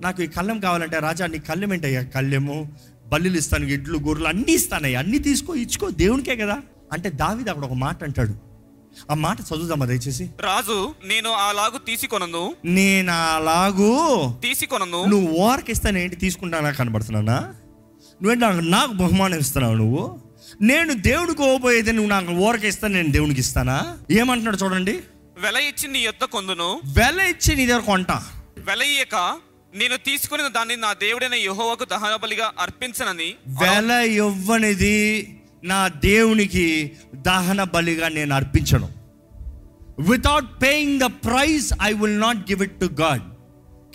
నాకు 0.02 0.24
ఈ 0.24 0.28
కళ్ళెం 0.28 0.60
కావాలంటే 0.60 1.00
రాజా 1.00 1.26
నీ 1.26 1.40
కళ్ళెం 1.40 1.74
ఏంటయ్యా? 1.74 2.02
కళ్ళెము 2.02 2.78
బల్లులు 3.08 3.38
ఇస్తాను 3.38 3.66
ఎడ్లు 3.66 3.98
గొర్రెలు 3.98 4.28
అన్నీ 4.28 4.52
ఇస్తానయ్యా. 4.52 5.00
అన్నీ 5.00 5.18
తీసుకో 5.20 5.56
ఇచ్చుకో 5.56 5.90
దేవునికే 5.90 6.36
కదా. 6.36 6.58
అంటే 6.94 7.10
దావిది 7.10 7.50
అక్కడ 7.50 7.66
ఒక 7.66 7.74
మాట 7.74 8.04
అంటాడు. 8.04 8.54
ఆ 9.12 9.14
మాట 9.14 9.38
చదువుదామా 9.42 9.86
దయచేసి? 9.86 10.30
రాజు 10.40 10.94
నేను 11.06 11.30
అలాగు 11.30 11.78
తీసుకొనను. 11.78 12.56
నేను 12.66 13.12
అలాగూ 13.12 13.98
తీసుకొనను. 14.42 15.06
నువ్వు 15.06 15.34
ఓరకి 15.38 15.72
ఇస్తాను 15.72 15.98
ఏంటి? 15.98 16.16
తీసుకుంటానా 16.16 16.72
కనబడుతున్నానా? 16.72 17.54
నువ్వేంటి 18.24 18.70
నాకు 18.70 18.94
బహుమానం 18.94 19.40
ఇస్తున్నావు 19.40 19.76
నువ్వు? 19.76 20.20
నేను 20.62 20.94
దేవుడికి 20.94 21.42
ఓపోయేది 21.42 21.92
నువ్వు 21.92 22.10
నాకు 22.10 22.32
ఓరకి 22.32 22.68
ఇస్తాను 22.68 22.94
నేను 22.94 23.12
దేవునికి 23.12 23.40
ఇస్తానా? 23.40 23.98
ఏమంటున్నాడు 24.12 24.58
చూడండి. 24.58 25.00
వెల 25.42 25.58
ఇచ్చి 25.58 25.88
నీ 25.88 26.00
యొద్ద 26.00 26.24
కొందును. 26.24 26.82
వెల 26.84 27.20
ఇచ్చి 27.22 27.56
నీ 27.56 27.66
దగ్గర 27.66 27.80
కొంటా. 27.80 28.24
వెల 28.58 28.82
ఇయ్యక 28.82 29.16
నేను 29.76 29.98
తీసుకుని 29.98 30.50
దాన్ని 30.50 30.76
నా 30.76 30.94
దేవుడైన 30.94 31.34
యెహోవాకు 31.34 31.86
దహన 31.86 32.16
బలిగా 32.16 32.54
అర్పించనని 32.60 33.36
వెల 33.48 33.92
ఇవ్వనిది 33.92 35.28
నా 35.64 35.88
దేవునికి 35.88 36.92
దహన 37.14 37.64
బలిగా 37.64 38.08
నేను 38.08 38.36
అర్పించను. 38.36 38.90
Without 40.00 40.64
paying 40.64 41.00
the 41.00 41.04
price 41.04 41.74
I 41.82 41.94
will 41.94 42.20
not 42.20 42.52
give 42.52 42.64
it 42.64 42.80
to 42.80 42.86
God 42.86 43.22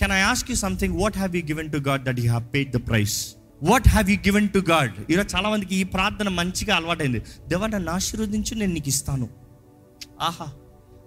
can 0.01 0.13
I 0.13 0.21
ask 0.21 0.51
you 0.51 0.57
something 0.57 1.01
what 1.01 1.17
have 1.17 1.37
you 1.37 1.43
given 1.43 1.73
to 1.73 1.77
God 1.77 2.05
that 2.05 2.21
you 2.21 2.25
have 2.25 2.55
paid 2.55 2.71
the 2.71 2.77
price 2.77 3.35
what 3.63 3.89
have 3.89 4.11
you 4.11 4.17
given 4.17 4.49
to 4.49 4.59
God 4.59 4.93
ఈరోజు 5.11 5.37
చాలా 5.37 5.49
మందికి 5.49 5.75
ఈ 5.75 5.83
ప్రార్థన 5.83 6.29
మంచిగా 6.29 6.77
అలవాటైంది. 6.77 7.23
దేవా 7.49 7.67
నన్ను 7.67 7.93
ఆశీర్వదించు 7.93 8.55
నేను 8.55 8.73
నీకు 8.73 8.89
ఇస్తాను. 8.89 9.29
ఆహా. 10.21 10.47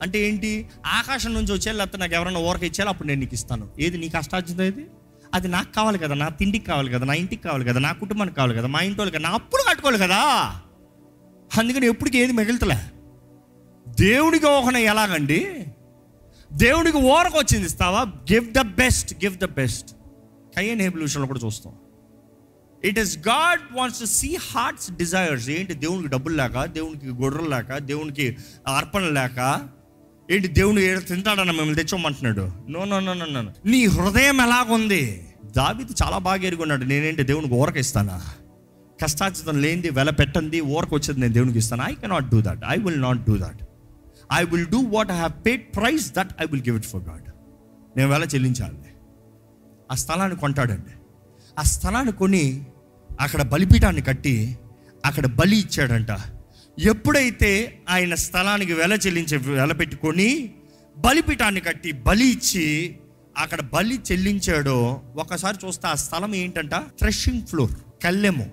అంటే 0.01 0.27
ఏంటి? 0.27 0.69
ఆకాశం 0.85 1.33
నుంచి 1.33 1.53
వచ్చే 1.53 1.71
లేకపోతే 1.71 1.97
నాకు 1.97 2.13
ఎవరైనా 2.13 2.39
ఓరక 2.39 2.59
ఇచ్చేయాలి 2.59 2.89
అప్పుడు 2.89 3.07
నేను 3.07 3.19
నీకు 3.19 3.33
ఇస్తాను. 3.33 3.69
ఏది? 3.79 3.97
నీకు 3.97 4.13
కష్టార్జితం 4.17 4.63
ఏది? 4.63 4.85
అది 5.33 5.47
నాకు 5.47 5.73
కావాలి 5.73 5.99
కదా 5.99 6.15
నా 6.15 6.29
తిండికి 6.29 6.65
కావాలి 6.65 6.91
కదా 6.91 7.05
నా 7.05 7.13
ఇంటికి 7.13 7.43
కావాలి 7.43 7.65
కదా 7.65 7.79
నా 7.79 7.91
కుటుంబానికి 7.91 8.37
కావాలి 8.37 8.55
కదా 8.55 8.67
మా 8.67 8.79
ఇంటి 8.79 8.99
వాళ్ళకి 8.99 9.19
నా 9.19 9.29
అప్పులు 9.29 9.69
కట్టుకోవాలి 9.69 9.97
కదా. 9.97 10.15
అందుకని 11.57 11.87
ఎప్పటికీ 11.87 12.17
ఏది 12.17 12.33
మిగులుతలే. 12.33 12.77
దేవుడికి 13.87 14.45
ఓహన 14.45 14.77
ఎలాగండి? 14.77 15.65
దేవుడికి 16.53 16.97
ఓరకు 16.97 17.37
వచ్చింది 17.37 17.65
ఇస్తావా? 17.65 18.01
Give 18.01 18.51
the 18.51 18.61
best 18.61 19.25
give 19.25 19.37
the 19.37 19.45
best 19.45 19.91
కయ్యన్ 20.55 20.81
హేబుల్ 20.81 21.01
విషయంలో 21.01 21.27
కూడా 21.27 21.39
చూస్తాం. 21.45 21.73
It 22.85 22.99
is 22.99 23.17
God 23.17 23.61
wants 23.71 23.99
to 23.99 24.05
see 24.05 24.35
hearts 24.35 24.91
desires 24.91 25.49
ఏంటి 25.49 25.73
దేవునికి 25.73 26.07
డబ్బులు 26.07 26.35
లేక 26.35 26.65
దేవునికి 26.65 27.07
గొర్రెలు 27.07 27.49
లేక 27.49 27.77
దేవునికి 27.77 28.37
అర్పణ 28.67 29.01
లేక 29.01 29.69
ఏంటి 30.31 30.47
దేవుని 30.47 30.81
ఏదో 30.81 30.99
తింటాడన్న 30.99 31.51
మిమ్మల్ని 31.51 31.75
తెచ్చమంటున్నాడు? 31.75 32.51
No 32.69 32.85
no 32.85 32.99
no 32.99 33.13
no 33.13 33.41
no 33.41 33.51
నీ 33.65 33.85
హృదయం 33.85 34.41
ఎలాగుంది? 34.41 35.27
దావిది 35.57 35.93
చాలా 36.03 36.17
బాగా 36.17 36.43
ఎరుగున్నాడు 36.43 36.83
నేనేంటి 36.83 37.23
దేవునికి 37.23 37.53
ఊరక 37.53 37.77
ఇస్తానా? 37.77 38.21
కష్టార్జితం 39.01 39.61
లేనిది 39.61 39.89
వెల 39.89 40.09
పెట్టండి 40.09 40.61
ఊరక 40.61 40.93
వచ్చేది 40.93 41.19
నేను 41.19 41.33
దేవునికి 41.33 41.59
ఇస్తాను? 41.59 41.83
I 41.89 41.95
cannot 41.95 42.29
do 42.29 42.41
that 42.41 42.63
I 42.67 42.77
will 42.77 43.01
not 43.01 43.21
do 43.25 43.37
that 43.37 43.61
I 44.33 44.43
will 44.43 44.65
do 44.65 44.77
what 44.77 45.11
I 45.11 45.15
have 45.15 45.45
paid 45.45 45.63
price 45.75 46.13
that 46.13 46.31
I 46.41 46.45
will 46.51 46.61
give 46.61 46.77
it 46.77 46.85
for 46.85 47.01
God 47.01 47.27
నేను 47.97 48.09
వెల 48.09 48.23
చెల్లించాలి. 48.23 48.77
ఆ 49.91 49.95
స్థలాన్ని 49.95 50.37
కొంటాడండి. 50.37 50.93
ఆ 51.59 51.63
స్థలాన్ని 51.63 52.11
కొని 52.11 52.65
అక్కడ 53.19 53.41
బలిపీఠాన్ని 53.41 54.01
కట్టి 54.01 54.57
అక్కడ 55.05 55.25
బలి 55.25 55.57
ఇచ్చాడంట. 55.57 56.07
ఎప్పుడైతే 56.79 57.79
ఆయన 57.89 58.15
స్థలానికి 58.15 58.73
వెల 58.73 58.93
చెల్లించి 58.93 59.37
వెల 59.37 59.71
పెట్టుకొని 59.71 60.53
బలిపీఠాన్ని 60.97 61.61
కట్టి 61.61 61.91
బలి 61.91 62.25
ఇచ్చి 62.25 62.95
అక్కడ 63.37 63.61
బలి 63.61 63.99
చెల్లించాడో 64.11 65.01
ఒకసారి 65.15 65.57
చూస్తే 65.67 65.87
ఆ 65.87 65.95
స్థలం 65.95 66.35
ఏంటంట? 66.35 66.75
థ్రెషింగ్ 66.75 67.41
ఫ్లోర్ 67.41 67.71
కల్లెము 68.03 68.51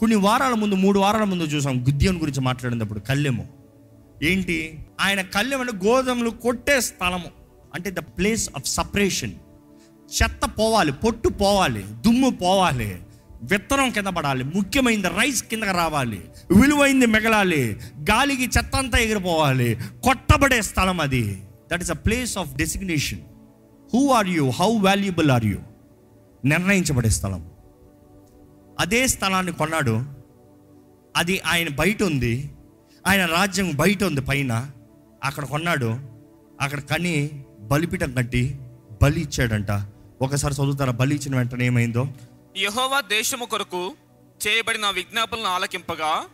కొన్ని 0.00 0.16
వారాల 0.16 0.54
ముందు 0.54 0.74
మూడు 0.74 0.98
వారాల 0.98 1.24
ముందు 1.24 1.44
చూసాం 1.44 1.82
గుద్యోని 1.82 2.18
గురించి 2.18 2.40
మాట్లాడినప్పుడు 2.40 3.00
కల్లెము 3.00 3.48
ఏంటి? 4.22 4.78
ఆయన 5.00 5.20
కల్లెము 5.20 5.64
అంటే 5.64 5.86
గోధుమలు 5.86 6.30
కొట్టే 6.30 6.80
స్థలము. 6.80 7.30
అంటే 7.74 7.90
ద 7.90 7.98
ప్లేస్ 7.98 8.50
ఆఫ్ 8.56 8.68
సపరేషన్. 8.68 9.32
చెత్త 10.12 10.50
పోవాలి 10.58 10.92
పొట్టు 10.92 11.28
పోవాలి 11.28 11.82
దుమ్ము 11.82 12.30
పోవాలి 12.30 12.98
విత్తనం 13.42 13.90
కింద 13.90 14.06
పడాలి 14.06 14.44
ముఖ్యమైనది 14.44 15.08
రైస్ 15.08 15.42
కిందకి 15.42 15.72
రావాలి 15.72 16.24
విలువైంది 16.60 17.06
మిగలాలి 17.06 17.80
గాలికి 18.10 18.44
చెత్త 18.44 18.76
అంతా 18.76 18.98
ఎగిరిపోవాలి 18.98 19.78
కొట్టబడే 20.04 20.62
స్థలం 20.62 21.00
అది. 21.00 21.42
That 21.72 21.82
is 21.82 21.90
a 21.90 21.94
place 21.94 22.38
of 22.38 22.56
designation 22.56 23.20
who 23.94 24.10
are 24.10 24.28
you 24.28 24.50
how 24.50 24.78
valuable 24.78 25.30
are 25.30 25.44
you 25.44 25.58
నిర్ణయించబడే 26.44 27.08
స్థలం. 27.08 27.50
అదే 28.80 29.06
స్థలాన్ని 29.06 29.52
కొన్నాడు. 29.52 30.04
అది 31.16 31.40
ఆయన 31.46 31.68
బయట 31.68 32.02
ఉంది. 32.02 32.50
ఆయన 33.06 33.26
రాజ్యం 33.26 33.72
బయట 33.76 34.04
ఉంది 34.04 34.20
పైన. 34.20 34.70
అక్కడ 35.24 35.44
కొన్నాడు. 35.44 35.98
అక్కడ 36.60 36.80
కని 36.80 37.44
బలిపీఠం 37.60 38.12
కట్టి 38.12 38.58
బలి 39.02 39.20
ఇచ్చాడంట. 39.20 39.70
ఒకసారి 40.22 40.54
చదువుతారా? 40.54 40.92
బలి 40.92 41.14
ఇచ్చిన 41.16 41.36
వెంటనే 41.36 41.66
ఏమైందో? 41.66 42.06
యెహోవా 42.56 43.00
దేశము 43.00 43.44
కొరకు 43.44 43.92
చేయబడిన 44.48 44.90
విజ్ఞాపనలను 44.90 45.46
ఆలకింపగా. 45.46 46.26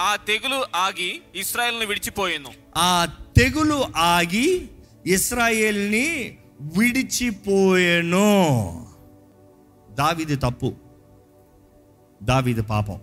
ఆ 0.00 0.16
తెగులు 0.16 0.64
ఆగి 0.76 1.20
ఇస్రాయేల్ను 1.34 1.86
విడిచిపోయాను. 1.86 2.48
ఆ 2.76 3.08
తెగులు 3.36 3.84
ఆగి 3.96 4.68
ఇస్రాయేల్ని 5.06 6.38
విడిచిపోయెను. 6.78 8.46
దావిది 9.90 10.36
తప్పు. 10.36 10.74
దావిది 12.22 12.62
పాపం. 12.62 13.00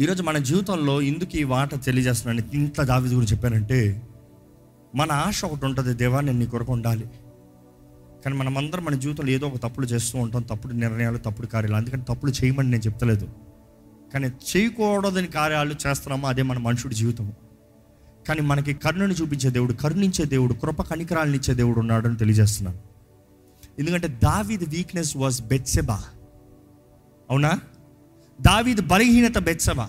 ఈరోజు 0.00 0.22
మన 0.22 0.38
జీవితంలో 0.38 1.02
ఎందుకు 1.02 1.36
ఈ 1.36 1.44
మాట 1.44 1.84
తెలియజేస్తున్నాను. 1.84 2.54
ఇంత 2.54 2.80
దావిది 2.80 3.14
గురించి 3.14 3.32
చెప్పానంటే 3.32 4.02
మన 4.94 5.12
ఆశ 5.12 5.44
ఒకటి 5.44 5.64
ఉంటుంది 5.64 5.94
దేవా 5.94 6.20
నేను 6.20 6.38
నీ 6.38 6.46
కొరకు 6.46 6.72
ఉండాలి. 6.72 7.04
కానీ 8.26 8.38
మనం 8.38 8.58
అందరం 8.58 8.84
మన 8.84 8.94
జీవితంలో 8.94 9.30
ఏదో 9.30 9.46
ఒక 9.46 9.56
తప్పులు 9.56 9.86
చేస్తూ 9.86 10.18
ఉంటాం. 10.18 10.42
తప్పుడు 10.42 10.72
నిర్ణయాలు 10.72 11.18
తప్పుడు 11.18 11.46
కార్యాలు. 11.46 11.76
అందుకని 11.76 12.02
తప్పులు 12.02 12.32
చేయమని 12.44 12.70
నేను 12.70 12.82
చెప్తలేదు. 12.82 13.28
కానీ 14.12 14.26
చేయకూడదని 14.26 15.26
కార్యాలు 15.26 15.74
చేస్తున్నామో? 15.86 16.28
అదే 16.28 16.42
మన 16.42 16.58
మనుషుడి 16.58 16.94
జీవితం 16.94 17.32
కానీ 18.28 18.40
మనకి 18.40 18.74
కరుణను 18.74 19.12
చూపించే 19.12 19.50
దేవుడు 19.50 19.72
కరుణించే 19.72 20.24
దేవుడు 20.24 20.52
కృప 20.52 20.82
కనికరాలను 20.82 21.34
ఇచ్చే 21.34 21.54
దేవుడు 21.54 21.80
ఉన్నాడని 21.80 22.16
తెలియజేస్తున్నాను. 22.16 22.78
ఎందుకంటే 23.78 24.08
దావీద్ 24.08 24.64
వీక్నెస్ 24.68 25.16
వాజ్ 25.16 25.42
బెత్సెబా. 25.42 26.02
అవునా? 27.30 27.60
దావీద్ 28.40 28.80
బలహీనత 28.80 29.38
బెత్సబా. 29.38 29.88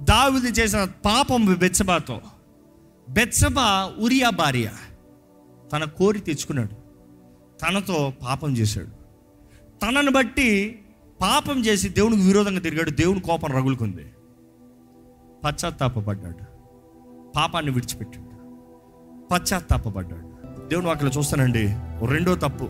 దావీదు 0.00 0.46
చేసిన 0.46 0.84
పాపం 0.84 1.54
బెత్సబాతో. 1.54 2.20
బెత్సబా 3.10 3.92
ఉరియా 3.98 4.30
భార్య. 4.30 4.70
తన 5.72 5.84
కోరి 5.84 6.20
తెచ్చుకున్నాడు 6.20 6.81
తనతో 7.62 8.12
పాపం 8.22 8.56
చేశాడు. 8.56 9.02
తనను 9.78 10.10
బట్టి 10.10 10.78
పాపం 11.20 11.60
చేసి 11.60 11.88
దేవునికి 11.88 12.22
విరోధంగా 12.22 12.60
తిరిగాడు. 12.60 12.90
దేవుని 12.90 13.20
కోపం 13.20 13.52
రగులుకుంది. 13.52 14.06
పశ్చాత్తాపడ్డాడు 15.44 16.52
పాపాన్ని 17.36 17.72
విడిచిపెట్టాడు. 17.72 18.32
పశ్చాత్తాపడ్డాడు 19.32 20.32
దేవుని 20.68 20.90
అక్కడ 20.90 21.10
చూస్తానండి. 21.18 21.76
ఓ 22.02 22.06
రెండో 22.06 22.34
తప్పు. 22.34 22.64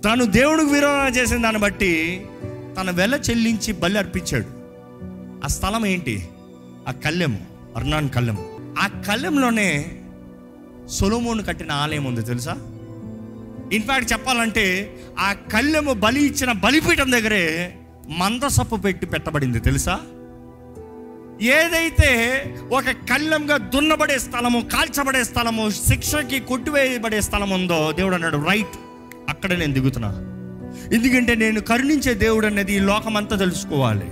తను 0.00 0.24
దేవుడికి 0.24 0.70
విరోధం 0.70 1.08
చేసిన 1.08 1.42
దాన్ని 1.42 1.62
బట్టి 1.62 2.26
తన 2.80 2.90
వెల 2.90 3.14
చెల్లించి 3.30 3.72
బలి 3.72 3.98
అర్పించాడు. 3.98 4.46
ఆ 5.44 5.46
స్థలం 5.46 5.86
ఏంటి? 5.86 6.28
ఆ 6.88 6.90
కళ్ళెము 6.90 7.46
అర్నాన్ 7.76 8.10
కళ్ళెము 8.10 8.74
ఆ 8.78 8.86
కళ్ళెంలోనే 8.86 10.00
సొలోమోను 10.86 11.42
కట్టిన 11.42 11.72
ఆలయం 11.72 12.04
ఉంది 12.04 12.22
తెలుసా? 12.22 12.78
ఇన్ఫాక్ట్ 13.72 14.12
చెప్పాలంటే 14.12 14.96
ఆ 15.18 15.32
కళ్ళెము 15.32 15.92
బలి 15.92 16.26
ఇచ్చిన 16.26 16.52
బలిపీఠం 16.52 17.12
దగ్గరే 17.12 17.74
మందసప్పు 18.08 18.76
పెట్టి 18.76 19.06
పెట్టబడింది 19.06 19.60
తెలుసా? 19.60 20.00
ఏదైతే 21.42 22.10
ఒక 22.72 22.84
కళ్ళంగా 22.90 23.56
దున్నబడే 23.56 24.18
స్థలము 24.18 24.60
కాల్చబడే 24.60 25.24
స్థలము 25.24 25.70
శిక్షకి 25.70 26.40
కొట్టివేయబడే 26.40 27.20
స్థలం 27.20 27.50
ఉందో 27.50 27.92
దేవుడు 27.92 28.14
అన్నాడు 28.14 28.36
రైట్ 28.36 28.76
అక్కడ 29.28 29.52
నేను 29.52 29.72
దిగుతున్నా. 29.72 30.08
ఎందుకంటే 30.92 31.34
నేను 31.34 31.60
కరుణించే 31.60 32.14
దేవుడు 32.14 32.46
అనేది 32.46 32.76
ఈ 32.76 32.78
లోకమంతా 32.78 33.36
తెలుసుకోవాలి. 33.36 34.10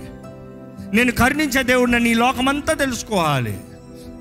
నేను 0.95 1.11
కరుణించే 1.11 1.63
దేవుడిని 1.63 2.11
ఈ 2.11 2.13
లోకమంతా 2.13 2.73
తెలుసుకోవాలి. 2.73 3.57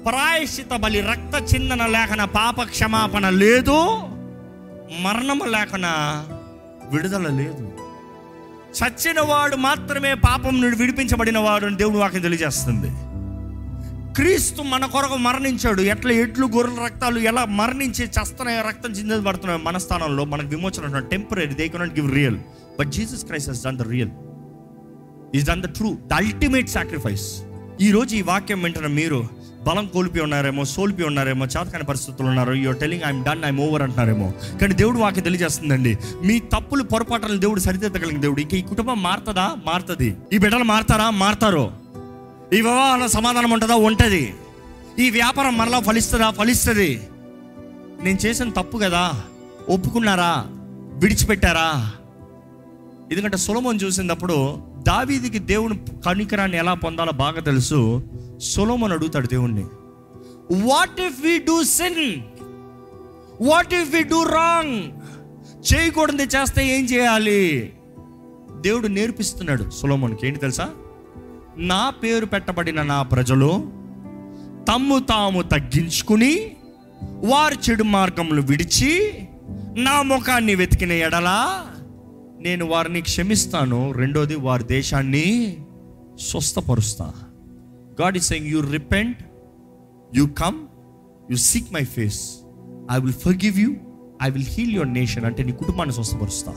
ప్రాయశ్చిత 0.07 0.77
బలి 0.77 1.01
రక్త 1.01 1.55
చిందన 1.55 1.87
లేఖన 1.87 2.25
పాప 2.25 2.63
క్షమాపణ 2.63 3.29
లేదు. 3.29 3.99
మరణము 4.99 5.45
లేఖన 5.45 5.87
విడుదల 6.93 7.29
లేదు. 7.29 7.73
చచ్చిన 8.79 9.21
వాడు 9.21 9.57
మాత్రమే 9.57 10.15
పాపం 10.15 10.61
నుండి 10.61 10.77
విడిపించబడిన 10.77 11.39
వాడు 11.39 11.67
అని 11.67 11.77
దేవుడు 11.77 11.99
వాక్యం 11.99 12.23
తెలియజేస్తుంది. 12.23 12.89
క్రీస్తు 14.13 14.63
మన 14.63 14.87
కొరకు 14.87 15.17
మరణించాడు. 15.17 15.81
ఎట్లా 15.83 16.13
ఎట్లు 16.13 16.47
గొర్రెల 16.47 16.85
రక్తాలు 16.85 17.19
ఎలా 17.19 17.45
మరణించి 17.45 18.05
చస్తున్నాయో 18.05 18.69
రక్తం 18.69 18.91
చిందేది 18.91 19.23
పడుతున్నాయో 19.23 19.59
మన 19.59 19.79
స్థానంలో 19.79 20.25
మనకు 20.25 20.49
విమోచన 20.49 20.99
temporary 20.99 21.47
they 21.47 21.69
cannot 21.69 21.99
give 21.99 22.15
real 22.15 22.39
but 22.79 22.89
Jesus 22.89 23.25
Christ 23.25 23.50
has 23.50 23.65
done 23.65 23.79
the 23.79 23.83
real 23.83 24.11
is 25.35 25.47
done 25.47 25.63
the 25.63 25.65
true 25.65 25.99
the 26.07 26.13
ultimate 26.13 26.69
sacrifice 26.69 27.43
ఈ 27.81 27.91
రోజు 27.91 28.17
ఈ 28.17 28.23
వాక్యం 28.23 28.63
వింటున్న 28.63 28.87
మీరు 28.87 29.29
బలం 29.67 29.87
కోల్పి 29.87 30.21
ఉన్నారేమో 30.21 30.65
సోల్పి 30.65 31.05
ఉన్నారేమో 31.05 31.45
చేతకాని 31.45 31.85
పరిస్థితులు 31.85 32.29
ఉన్నారు 32.29 32.53
you're 32.53 32.79
telling 32.79 33.03
I'm 33.03 33.25
done 33.25 33.45
I'm 33.45 33.61
over 33.61 33.83
అంటున్నారేమో. 33.83 34.33
కానీ 34.61 34.75
దేవుడు 34.75 34.99
వాకి 34.99 35.21
తెలియజేస్తుందండి. 35.21 35.99
మీ 36.25 36.39
తప్పులు 36.39 36.83
పొరపాటులను 36.83 37.39
దేవుడు 37.39 37.61
సరిదిద్దగలిగిన 37.61 38.21
దేవుడు. 38.21 38.41
ఇక 38.41 38.55
ఈ 38.55 38.63
కుటుంబం 38.63 39.03
మారుతుందా? 39.03 39.57
మారుతుంది. 39.67 40.17
ఈ 40.33 40.39
బిడ్డలు 40.39 40.65
మారుతారా? 40.65 41.11
మారుతారు. 41.11 41.71
ఈ 42.53 42.57
వివాహంలో 42.57 43.09
సమాధానం 43.09 43.51
ఉంటుందా? 43.51 43.75
ఉంటుంది. 43.75 44.35
ఈ 44.99 45.11
వ్యాపారం 45.11 45.59
మరలా 45.59 45.81
ఫలిస్తుందా? 45.81 46.31
ఫలిస్తుంది. 46.31 47.01
నేను 48.03 48.19
చేసిన 48.27 48.51
తప్పు 48.51 48.79
కదా? 48.79 49.13
ఒప్పుకున్నారా? 49.69 50.47
విడిచిపెట్టారా? 50.99 51.91
ఎందుకంటే 53.13 53.37
సులభం 53.37 53.77
చూసినప్పుడు 53.77 54.59
దావీదికి 54.87 55.39
దేవుని 55.39 55.81
కనికరాన్ని 56.07 56.57
ఎలా 56.57 56.75
పొందాలో 56.75 57.13
బాగా 57.13 57.41
తెలుసు. 57.41 58.03
సొలోమన్ 58.41 58.93
అడుగుతాడు 58.93 59.26
దేవుణ్ణి. 59.26 59.65
What 60.69 61.00
if 61.00 61.23
we 61.23 61.39
do 61.39 61.63
sin 61.63 62.21
what 63.49 63.75
if 63.75 63.95
we 63.95 64.03
do 64.03 64.23
wrong 64.23 64.93
చేయకూడదు 65.75 66.23
చేస్తే 66.23 66.79
ఏం 66.79 66.85
చేయాలి? 66.85 67.73
దేవుడు 68.61 68.89
నేర్పిస్తున్నాడు 68.89 69.71
సొలమోన్కి. 69.71 70.26
ఏంటి 70.26 70.41
తెలుసా? 70.41 70.71
నా 71.57 71.91
పేరు 71.91 72.26
పెట్టబడిన 72.26 72.83
నా 72.83 73.03
ప్రజలు 73.03 73.50
తమ్ము 74.69 74.99
తాము 74.99 75.43
తగ్గించుకుని 75.43 76.57
వారి 77.03 77.57
చెడు 77.71 77.83
మార్గములు 77.83 78.43
విడిచి 78.43 79.13
నా 79.76 80.03
ముఖాన్ని 80.03 80.55
వెతికిన 80.55 80.93
ఎడలా 80.93 81.67
నేను 82.41 82.67
వారిని 82.67 83.00
క్షమిస్తాను. 83.00 83.93
రెండోది 83.93 84.37
వారి 84.37 84.65
దేశాన్ని 84.65 85.57
స్వస్థపరుస్తాను 86.21 87.29
God 88.00 88.17
is 88.17 88.28
saying 88.28 88.49
you 88.49 88.60
repent 88.60 89.19
you 90.15 90.26
come 90.26 90.58
you 91.30 91.36
seek 91.36 91.75
my 91.75 91.84
face 91.84 92.21
I 92.91 92.99
will 92.99 93.13
forgive 93.34 93.60
you 93.60 93.75
I 94.23 94.30
will 94.30 94.45
heal 94.49 94.73
your 94.73 94.93
nation 94.93 95.25
అంటే 95.25 95.43
నీ 95.43 95.52
కుటుంబాన్ని 95.52 95.95
స్వస్థపరుస్తా. 95.95 96.54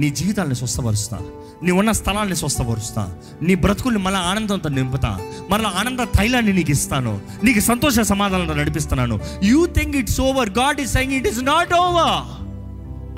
నీ 0.00 0.10
జీవితాన్ని 0.10 0.54
స్వస్థపరుస్తా. 0.54 1.18
నీ 1.62 1.70
ఉన్న 1.70 1.92
స్థలాన్ని 1.92 2.36
స్వస్థపరుస్తా. 2.36 3.18
నీ 3.42 3.54
బ్రతుకుల్ని 3.54 4.02
మళ్ళీ 4.02 4.20
ఆనందంతో 4.20 4.68
నింపుతా. 4.68 5.30
మళ్ళీ 5.50 5.68
ఆనంద 5.68 6.00
తైలాన్ని 6.00 6.52
నీకు 6.52 6.70
ఇస్తాను. 6.70 7.20
నీకు 7.44 7.60
సంతోష 7.60 8.00
సమాధానంతో 8.00 8.54
నడిపిస్తున్నాను. 8.54 9.20
You 9.42 9.66
think 9.66 9.96
it's 9.96 10.20
over 10.20 10.50
God 10.50 10.80
is 10.80 10.92
saying 10.92 11.12
it 11.12 11.26
is 11.26 11.44
not 11.44 11.74
over 11.74 12.42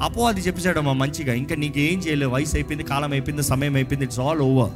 అపో 0.02 0.28
అది 0.28 0.40
చెప్పేసాడమ్మా 0.40 0.92
మంచిగా. 0.92 1.34
ఇంకా 1.34 1.54
నీకు 1.54 1.78
ఏం 1.78 1.98
చేయలేదు 1.98 2.30
వయసు 2.30 2.56
అయిపోయింది 2.56 2.84
కాలం 2.84 3.12
అయిపోయింది 3.12 3.42
సమయం 3.42 3.74
అయిపోయింది. 3.74 4.04
It's 4.04 4.20
all 4.20 4.38
over 4.38 4.72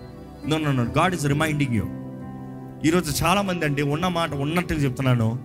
no 0.50 0.58
no 0.58 0.72
no 0.72 0.82
God 0.82 1.14
is 1.14 1.26
reminding 1.26 1.74
you 1.74 1.84
ఈరోజు 2.86 3.24
చాలా 3.24 3.42
మంది 3.42 3.64
అండి 3.64 3.82
ఉన్న 3.82 4.08
మాట 4.08 4.34
ఉన్నట్టుగా 4.34 4.80
చెప్తున్నాను. 4.80 5.38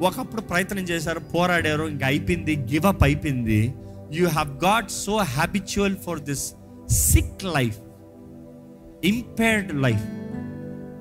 ఒకప్పుడు 0.00 0.40
ప్రయత్నం 0.40 0.78
చేశారు 0.78 1.18
పోరాడారు 1.18 1.84
ఇంకా 1.84 2.06
అయిపోయింది 2.06 2.56
గివ్ 2.56 2.86
అప్ 2.86 3.04
అయిపోయింది. 3.04 3.74
You 4.12 4.28
have 4.28 4.64
got 4.64 4.90
so 4.90 5.16
habitual 5.16 5.96
for 5.96 6.20
this 6.20 6.52
sick 6.88 7.44
life 7.44 7.78
impaired 9.04 9.82
life 9.82 10.04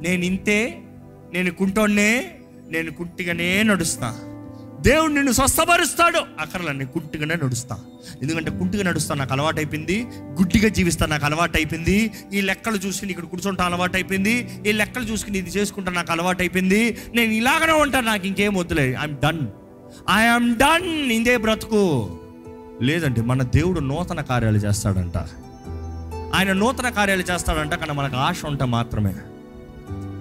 నేను 0.04 0.26
ఇంతే 0.26 0.82
నేను 1.34 1.52
కుంటోనే 1.52 2.32
నేను 2.70 2.92
కుట్టిగానే 2.92 3.64
నడుస్తాను 3.64 4.35
దేవుడు 4.86 5.12
నిన్ను 5.12 5.32
స్వస్థపరుస్తాడు. 5.32 6.20
అక్కడ 6.40 6.62
నేను 6.62 6.86
కుట్టిగానే 6.86 7.36
నడుస్తా. 7.36 7.80
ఎందుకంటే 8.22 8.52
కుట్టిగా 8.52 8.84
నడుస్తా 8.84 9.16
నాకు 9.16 9.34
అలవాటు 9.34 9.58
అయిపోయింది 9.58 10.08
గుడ్డిగా 10.18 10.68
జీవిస్తా 10.68 11.06
నాకు 11.06 11.26
అలవాటు 11.26 11.58
అయిపోయింది 11.58 12.12
ఈ 12.34 12.42
లెక్కలు 12.42 12.76
చూసుకుని 12.76 13.12
ఇక్కడ 13.12 13.24
కూర్చుంటా 13.24 13.66
అలవాటు 13.66 13.98
అయిపోయింది 13.98 14.50
ఈ 14.68 14.72
లెక్కలు 14.72 15.04
చూసుకుని 15.04 15.38
ఇది 15.38 15.50
చేసుకుంటా 15.50 15.92
నాకు 15.92 16.12
అలవాటు 16.12 16.42
అయిపోయింది 16.42 16.98
నేను 17.16 17.32
ఇలాగనే 17.34 17.74
ఉంటాను 17.74 18.08
నాకు 18.08 18.28
ఇంకేం 18.28 18.54
వద్దులే. 18.54 18.90
ఐఎమ్ 18.90 19.16
డన్ 19.16 19.42
ఐఎమ్ 20.18 20.56
డన్ 20.56 21.12
ఇందే 21.12 21.38
బ్రతుకు. 21.38 22.18
లేదండి 22.82 23.22
మన 23.22 23.44
దేవుడు 23.44 23.80
నూతన 23.80 24.22
కార్యాలు 24.22 24.58
చేస్తాడంట. 24.58 25.18
ఆయన 26.36 26.54
నూతన 26.54 26.90
కార్యాలు 26.90 27.22
చేస్తాడంట 27.22 27.74
కానీ 27.74 27.94
మనకు 27.94 28.16
ఆశ 28.16 28.46
ఉంటే 28.46 28.66
మాత్రమే. 28.66 29.16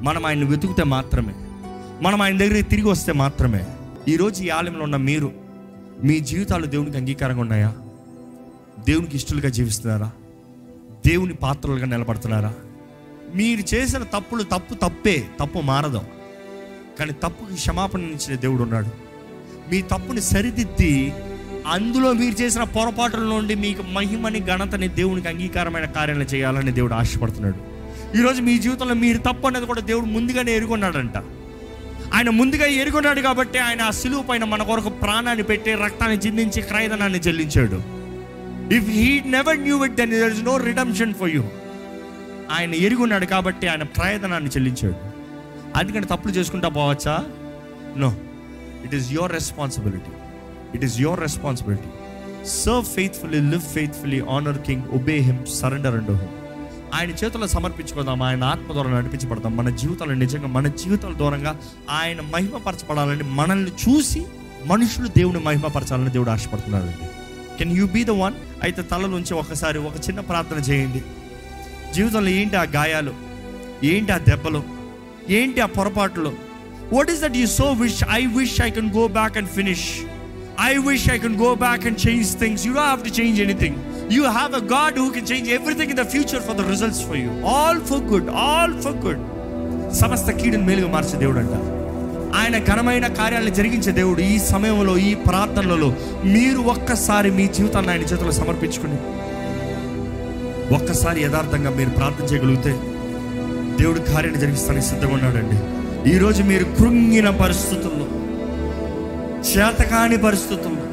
మనం 0.03 0.27
ఆయన 0.27 0.45
వెతుకుతే 0.45 0.85
మాత్రమే. 0.85 1.35
మనం 2.03 2.23
ఆయన 2.23 2.39
దగ్గరికి 2.39 2.71
తిరిగి 2.71 2.89
వస్తే 2.89 3.13
మాత్రమే. 3.13 3.67
ఈరోజు 4.09 4.43
ఈ 4.43 4.49
ఆలయంలో 4.49 4.83
ఉన్న 4.83 4.97
మీరు 4.97 5.33
మీ 6.05 6.21
జీవితాలు 6.21 6.67
దేవునికి 6.67 6.97
అంగీకారంగా 6.97 7.41
ఉన్నాయా? 7.41 7.75
దేవునికి 8.89 9.17
ఇష్టలుగా 9.17 9.49
జీవిస్తున్నారా? 9.49 10.11
దేవుని 11.07 11.35
పాత్రలుగా 11.35 11.87
నిలబడుతున్నారా? 11.87 12.55
మీరు 13.35 13.75
చేసిన 13.75 14.03
తప్పులు 14.03 14.43
తప్పు 14.43 14.75
తప్పే 14.75 15.27
తప్పు 15.41 15.59
మారదు. 15.59 16.01
కానీ 16.99 17.13
తప్పుకి 17.13 17.55
క్షమాపణ 17.55 18.01
ఇచ్చిన 18.01 18.37
దేవుడు 18.37 18.63
ఉన్నాడు. 18.63 18.89
మీ 19.71 19.83
తప్పుని 19.83 20.21
సరిదిద్ది 20.21 21.13
అందులో 21.67 22.13
మీరు 22.13 22.43
చేసిన 22.43 22.63
పొరపాటుల 22.63 23.21
నుండి 23.21 23.55
మీకు 23.55 23.83
మహిమని 23.83 24.41
ఘనతని 24.41 24.89
దేవునికి 24.89 25.29
అంగీకారమైన 25.29 25.85
కార్యాలు 25.85 26.25
చేయాలని 26.25 26.73
దేవుడు 26.73 26.95
ఆశపడుతున్నాడు. 26.95 27.75
ఈరోజు 28.19 28.43
మీ 28.43 28.59
జీవితంలో 28.59 28.95
మీరు 28.95 29.19
తప్పు 29.19 29.47
అనేది 29.47 29.67
కూడా 29.67 29.81
దేవుడు 29.81 30.07
ముందుగానే 30.07 30.57
ఎరుగున్నాడంట. 30.57 31.13
ఆయన 32.15 32.31
ముందుగా 32.41 32.67
ఎరుగున్నాడు 32.83 33.21
కాబట్టి 33.21 33.59
ఆయన 33.59 33.83
ఆ 33.83 33.93
సిలువ 34.01 34.23
పైన 34.23 34.45
మన 34.45 34.63
కొరకు 34.63 34.91
ప్రాణాన్ని 35.03 35.45
పెట్టి 35.51 35.71
రక్తాన్ని 35.85 36.19
చిందించి 36.25 36.61
క్రయదనాన్ని 36.63 37.21
చెల్లించాడు. 37.27 37.79
If 38.77 38.89
he 38.99 39.09
never 39.37 39.59
knew 39.67 39.77
it 39.87 39.97
then 40.01 40.13
there 40.23 40.35
is 40.37 40.45
no 40.51 40.55
redemption 40.69 41.15
for 41.21 41.33
you 41.37 41.43
ఆయన 42.57 42.75
ఎరుగున్నాడు 42.87 43.27
కాబట్టి 43.35 43.67
ఆయన 43.73 43.83
ప్రయత్నాన్ని 43.97 44.51
చెల్లించాడు. 44.57 44.99
అందుకని 45.81 46.07
తప్పులు 46.13 46.33
చేసుకుంటా 46.33 46.69
పోవచ్చా? 46.69 47.17
No 48.03 48.11
it 48.85 48.95
is 48.99 49.09
your 49.13 49.33
responsibility 49.39 50.15
it 50.77 50.85
is 50.89 50.97
your 51.01 51.21
responsibility 51.21 51.91
serve 52.63 52.89
faithfully 52.97 53.41
live 53.53 53.67
faithfully 53.77 54.21
honour 54.37 54.59
king 54.69 54.85
obey 54.99 55.17
him 55.29 55.41
surrender 55.61 55.97
and 56.01 56.11
him 56.23 56.35
ఆయన 56.95 57.11
చేతుల్లో 57.11 57.47
సమర్పించుకుందాం 57.47 58.23
ఆయన 58.23 58.45
ఆత్మ 58.45 58.73
ద్వారా 58.73 58.91
నడిపించబడదాం. 58.91 59.57
మన 59.57 59.69
జీవితాలు 59.69 60.13
నిజంగా 60.13 60.47
మన 60.47 60.67
జీవితాల 60.67 61.13
దూరంగా 61.13 61.61
ఆయన 61.91 62.21
మహిమపరచబడాలని 62.21 63.23
మనల్ని 63.23 63.71
చూసి 63.71 64.27
మనుషులు 64.67 65.09
దేవుని 65.09 65.39
మహిమపరచాలని 65.39 66.11
దేవుడు 66.11 66.31
ఆశపడుతున్నాడండి. 66.31 67.09
Can 67.59 67.77
you 67.79 67.87
be 67.87 68.05
the 68.05 68.11
one 68.11 68.35
అయితే 68.63 68.83
తల 68.83 69.07
నుంచి 69.07 69.35
ఒకసారి 69.35 69.79
ఒక 69.79 69.97
చిన్న 70.09 70.21
ప్రార్థన 70.21 70.57
చేయండి. 70.57 71.03
జీవితంలో 71.95 72.31
ఏంటి 72.31 72.57
ఆ 72.57 72.63
గాయాలు? 72.63 73.15
ఏంటి 73.85 74.13
ఆ 74.13 74.19
దెబ్బలు? 74.19 74.63
ఏంటి 75.29 75.61
ఆ 75.61 75.67
పొరపాట్లు? 75.67 76.33
What 76.93 77.11
is 77.11 77.21
that 77.21 77.37
you 77.37 77.47
so 77.47 77.73
wish 77.73 78.05
I 78.11 78.27
wish 78.27 78.63
I 78.63 78.71
can 78.71 78.93
go 78.93 79.09
back 79.09 79.37
and 79.37 79.49
finish 79.49 80.01
I 80.61 80.77
wish 80.77 81.11
I 81.11 81.19
can 81.19 81.37
go 81.37 81.55
back 81.55 81.87
and 81.87 82.09
change 82.09 82.39
things 82.39 82.67
you 82.67 82.75
do 82.75 82.81
have 82.81 83.03
to 83.05 83.09
change 83.09 83.41
anything 83.41 83.77
you 84.11 84.23
have 84.31 84.55
a 84.55 84.65
God 84.71 84.99
who 84.99 85.07
can 85.11 85.29
change 85.31 85.49
everything 85.51 85.91
in 85.91 86.01
the 86.01 86.07
future 86.07 86.43
for 86.43 86.57
the 86.57 86.65
results 86.71 87.03
for 87.07 87.19
you 87.19 87.31
all 87.55 87.81
for 87.81 88.05
good 88.05 88.31
all 88.45 88.75
for 88.81 88.97
good 88.97 89.23
సమస్త 89.95 90.31
కీడుని 90.31 90.65
మేలుగా 90.65 90.89
మార్చే 90.89 91.19
దేవుడు 91.19 91.39
అంట 91.39 91.57
ఆయన 92.37 92.57
ఘనమైన 92.65 93.07
కార్యాలను 93.15 93.51
జరిగించే 93.51 93.93
దేవుడు 93.93 94.21
ఈ 94.21 94.39
సమయంలో 94.49 94.97
ఈ 94.99 95.15
ప్రార్థనలలో 95.27 95.89
మీరు 96.25 96.61
ఒక్కసారి 96.69 97.31
మీ 97.31 97.47
జీవితాన్ని 97.49 97.91
ఆయన 97.91 98.03
చేతిలో 98.03 98.33
సమర్పించుకుని 98.33 98.99
ఒక్కసారి 100.75 101.23
యథార్థంగా 101.23 101.71
మీరు 101.71 101.91
ప్రార్థన 101.91 102.25
చేయగలిగితే 102.25 102.73
దేవుడు 103.79 104.01
కార్యాన్ని 104.01 104.41
జరిగిస్తానికి 104.41 104.87
సిద్ధంగా 104.87 105.15
ఉన్నాడండి. 105.15 105.57
ఈరోజు 106.11 106.43
మీరు 106.43 106.65
కృంగిన 106.79 107.31
పరిస్థితుల్లో 107.31 108.07
చేతకాని 109.51 110.17
పరిస్థితుల్లో 110.17 110.84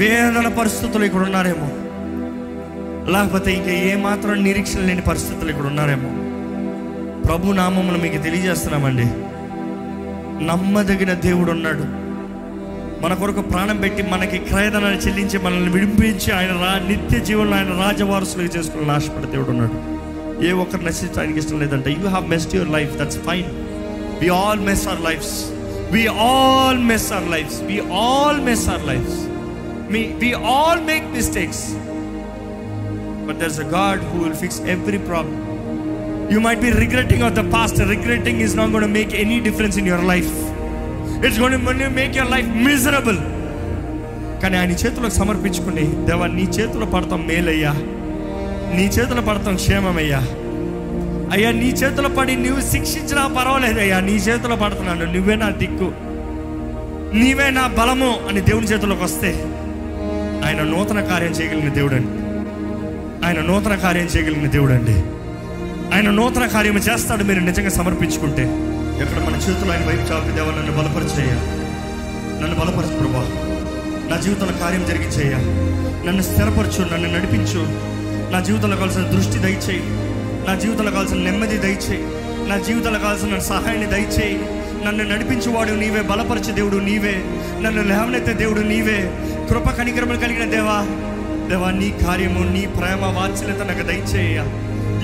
వేదన 0.00 0.48
పరిస్థితులు 0.48 1.04
ఇక్కడ 1.04 1.20
ఉన్నారేమో. 1.20 1.68
లేకపోతే 3.12 3.52
ఇంకా 3.52 3.70
ఏమాత్రం 3.70 4.44
నిరీక్షణ 4.44 4.80
లేని 4.80 5.00
పరిస్థితులు 5.00 5.50
ఇక్కడ 5.50 5.66
ఉన్నారేమో. 5.66 6.10
ప్రభు 7.22 7.52
నామములు 7.52 7.98
మీకు 7.98 8.22
తెలియజేస్తున్నామండి. 8.22 9.06
నమ్మదగిన 10.44 11.12
దేవుడు 11.12 11.50
ఉన్నాడు. 11.50 11.86
మన 13.02 13.14
కొరకు 13.14 13.40
ప్రాణం 13.40 13.76
పెట్టి 13.76 14.02
మనకి 14.02 14.38
క్రయదనాన్ని 14.38 15.00
చెల్లించి 15.00 15.38
మనల్ని 15.38 15.70
విడిపించి 15.70 16.32
ఆయన 16.32 16.48
రా 16.48 16.86
నిత్య 16.88 17.18
జీవనంలో 17.18 17.56
ఆయన 17.56 17.82
రాజవారసులుగా 17.82 18.50
చేసుకుని 18.58 18.90
ఆశపడే 18.90 19.32
దేవుడు 19.32 19.50
ఉన్నాడు. 19.50 19.78
ఏ 20.46 20.52
ఒక్కరు 20.52 20.82
నశించడానికి 20.82 21.38
ఇష్టం 21.38 21.60
లేదంటే 21.60 21.90
you 21.90 22.08
have 22.08 22.28
messed 22.28 22.54
your 22.54 22.70
life 22.70 22.98
that's 22.98 23.18
fine 23.18 23.44
we 24.20 24.28
all 24.28 24.60
mess 24.60 24.88
our 24.88 25.00
lives 25.00 25.44
we 25.92 26.06
all 26.06 26.78
mess 26.78 27.12
our 27.12 27.28
lives 27.30 27.62
we 27.62 27.80
all 27.92 28.40
mess 28.40 28.68
our 28.68 28.86
lives 28.86 29.37
me 29.90 30.06
we 30.20 30.34
all 30.34 30.80
make 30.84 31.06
mistakes 31.12 31.62
but 33.28 33.38
there's 33.38 33.60
a 33.60 33.62
God 33.62 34.00
who 34.04 34.18
will 34.18 34.34
fix 34.34 34.60
every 34.60 34.98
problem 34.98 35.44
You 36.30 36.40
might 36.40 36.60
be 36.60 36.70
regretting 36.70 37.22
of 37.22 37.34
the 37.34 37.44
past. 37.44 37.78
Regretting 37.78 38.40
is 38.40 38.54
not 38.54 38.70
going 38.70 38.82
to 38.82 38.88
make 38.88 39.14
any 39.14 39.40
difference 39.40 39.76
in 39.76 39.86
your 39.86 40.02
life. 40.02 40.32
It's 41.22 41.38
make 41.94 42.16
your 42.16 42.30
life 42.30 42.48
miserable 42.66 43.18
కానీ 44.42 44.56
ఆయన 44.56 44.70
చేతులకు 44.70 45.14
సమర్పించుకుని 45.14 45.82
దేవా 45.82 46.26
నీ 46.26 46.42
చేతులు 46.42 46.86
పడతాం 46.86 47.26
మేలయ్యా. 47.26 47.72
నీ 48.76 48.82
చేతులు 48.82 49.20
పడతాం 49.20 49.56
క్షేమమయ్యా. 49.56 50.20
అయ్యా 51.32 51.52
నీ 51.52 51.66
చేతులు 51.66 52.08
పడి 52.08 52.36
నువ్వు 52.36 52.60
శిక్షించినా 52.60 53.26
పర్వాలేదయ్యా 53.26 54.00
నీ 54.00 54.12
చేతిలో 54.12 54.56
పడుతున్నాను 54.56 55.04
నువ్వే 55.04 55.34
నా 55.34 55.50
దిక్కు. 55.50 55.92
నీవే 57.18 57.50
నా 57.50 57.66
బలము 57.66 58.28
అని 58.28 58.40
దేవుని 58.40 58.66
చేతులకు 58.66 59.04
వస్తే 59.04 59.47
ఆయన 60.46 60.62
నూతన 60.62 61.00
కార్యం 61.00 61.30
చేయగలిగిన 61.30 61.72
దేవుడు 61.72 61.94
అండి 61.94 62.28
ఆయన 63.26 63.40
నూతన 63.40 63.74
కార్యం 63.74 64.04
చేయగలిగిన 64.04 64.50
దేవుడు 64.50 64.72
అండి 64.72 64.94
ఆయన 65.94 66.10
నూతన 66.10 66.46
కార్యం 66.46 66.76
చేస్తాడు 66.76 67.24
మీరు 67.24 67.40
నిజంగా 67.40 67.68
సమర్పించుకుంటే. 67.68 68.42
ఎక్కడ 69.02 69.22
మన 69.22 69.36
చేతులు 69.36 69.72
ఆయన 69.72 69.80
వైపు 69.80 70.12
చాపి 70.12 70.32
దేవ 70.32 70.44
నన్ను 70.44 70.72
బలపరిచేయ 70.72 71.30
నన్ను 72.42 72.56
బలపరచు 72.60 72.98
ప్రభా. 72.98 73.30
నా 74.10 74.20
జీవితంలో 74.20 74.52
కార్యం 74.52 74.84
జరిగించేయ 74.88 75.34
నన్ను 76.06 76.22
స్థిరపరచు 76.22 76.94
నన్ను 76.94 77.18
నడిపించు. 77.18 77.62
నా 78.32 78.40
జీవితంలో 78.40 78.76
కావాల్సిన 78.76 79.02
దృష్టి 79.02 79.38
దయచేయి. 79.38 79.82
నా 80.48 80.58
జీవితంలో 80.58 80.90
కావాల్సిన 80.90 81.16
నెమ్మది 81.16 81.58
దయచేయి. 81.58 82.02
నా 82.48 82.56
జీవితంలో 82.56 82.98
కావాల్సిన 82.98 83.38
సహాయాన్ని 83.38 83.86
దయచేయి. 83.86 84.38
నన్ను 84.86 85.04
నడిపించేవాడు 85.04 85.72
నీవే 85.72 86.02
బలపరిచే 86.02 86.52
దేవుడు 86.52 86.76
నీవే. 86.76 87.16
నన్ను 87.60 87.82
లేవనెత్తే 87.82 88.32
దేవుడు 88.32 88.60
నీవే. 88.60 88.98
కృప 89.50 89.70
కనికరములు 89.70 90.18
కలిగిన 90.18 90.50
దేవా 90.50 90.78
దేవా 91.48 91.70
నీ 91.70 91.94
కార్యము 92.06 92.52
నీ 92.52 92.66
ప్రేమ 92.66 93.04
వాత్సల్యత 93.18 93.58
నాకు 93.58 93.82
దయచేయ. 93.82 94.38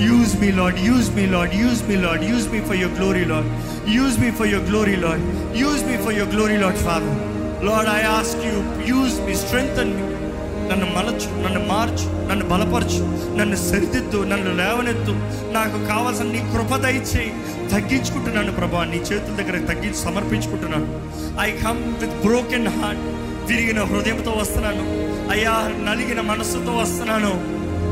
Use 0.01 0.41
me 0.41 0.51
Lord 0.51 0.79
use 0.79 1.15
me 1.15 1.25
Lord 1.25 1.55
use 1.55 1.89
me 1.89 1.95
Lord 1.95 2.23
use 2.29 2.49
me 2.49 2.59
for 2.59 2.77
your 2.77 2.99
glory 2.99 3.25
Lord 3.25 3.49
use 3.89 4.19
me 4.19 4.31
for 4.31 4.47
your 4.47 4.69
glory 4.69 4.95
Lord 4.95 5.23
use 5.57 5.83
me 5.83 5.97
for 5.97 6.13
your 6.13 6.35
glory 6.35 6.57
Lord 6.57 6.75
father 6.77 7.17
Lord 7.65 7.89
I 7.89 8.01
ask 8.19 8.43
you 8.45 8.57
use 8.95 9.21
me 9.21 9.35
strength 9.35 9.69
me 9.75 10.14
నన్ను 10.75 10.95
మలచు 10.95 11.43
నన్ను 11.43 11.67
మార్చు 11.67 12.29
నన్ను 12.29 12.45
బలపరచు 12.45 13.03
నన్ను 13.37 13.55
సరిదిద్దు 13.55 14.23
నన్ను 14.23 14.55
లేవనెత్తు. 14.55 15.11
నాకు 15.53 15.85
కావాల్సిన 15.85 16.25
నీ 16.25 16.39
కృప 16.39 16.75
దయచేయి. 16.75 17.33
తగ్గించుకుంటున్నాను 17.71 18.53
ప్రభా 18.53 18.83
నీ 18.83 18.97
చేతుల 18.97 19.35
దగ్గర 19.35 19.65
తగ్గించి 19.65 19.95
సమర్పించుకుంటున్నాను. 19.95 20.87
I 21.41 21.51
come 21.51 21.95
with 21.99 22.25
broken 22.25 22.67
heart 22.67 23.01
విరిగిన 23.51 23.83
హృదయంతో 23.83 24.31
వస్తున్నాను. 24.31 24.81
అయ్యా 25.31 25.71
నలిగిన 25.89 26.21
మనస్సుతో 26.21 26.77
వస్తున్నాను. 26.77 27.31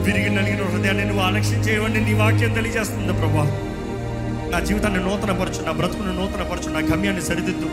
విరిగి 0.04 0.30
నలిగిన 0.30 0.66
హృదయాన్ని 0.66 1.06
నువ్వు 1.06 1.24
ఆలక్ష్యం 1.24 1.60
చేయవండి 1.60 2.02
నీ 2.02 2.14
వాక్యం 2.14 2.54
తెలియజేస్తుంది 2.54 3.14
ప్రభా. 3.14 3.60
నా 4.52 4.60
జీవితాన్ని 4.60 5.00
నూతనపరచు 5.00 5.66
నా 5.66 5.72
బ్రతుకును 5.72 6.14
నూతనపరచు 6.14 6.74
నా 6.74 6.80
గమ్యాన్ని 6.80 7.22
సరిదిద్దు. 7.22 7.66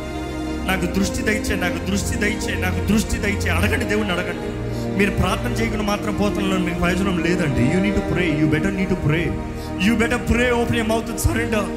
నాకు 0.67 0.87
దృష్టి 0.95 1.23
దయచే 1.23 1.55
నాకు 1.57 1.91
దృష్టి 1.91 2.17
దయచే 2.19 2.55
నాకు 2.61 2.85
దృష్టి 2.85 3.17
దయచే 3.17 3.51
అడగండి 3.51 3.85
దేవుణ్ణి 3.85 4.13
అడగండి. 4.13 4.70
మీరు 5.01 5.11
ప్రార్థన 5.11 5.51
చేయకుండా 5.51 5.85
మాత్రం 5.85 6.15
పోతున్న 6.15 6.57
మీకు 6.57 6.79
ప్రయోజనం 6.79 7.19
లేదండి. 7.19 7.63
You 7.75 7.81
need 7.81 7.95
to 7.95 8.01
pray 8.01 8.37
you 8.41 8.47
better 8.47 8.75
need 8.75 8.91
to 8.91 8.95
pray 8.95 9.33
you 9.83 9.97
better 9.97 10.31
pray 10.31 10.51
open 10.51 10.79
a 10.79 10.83
mouth 10.83 11.21
surrender 11.21 11.69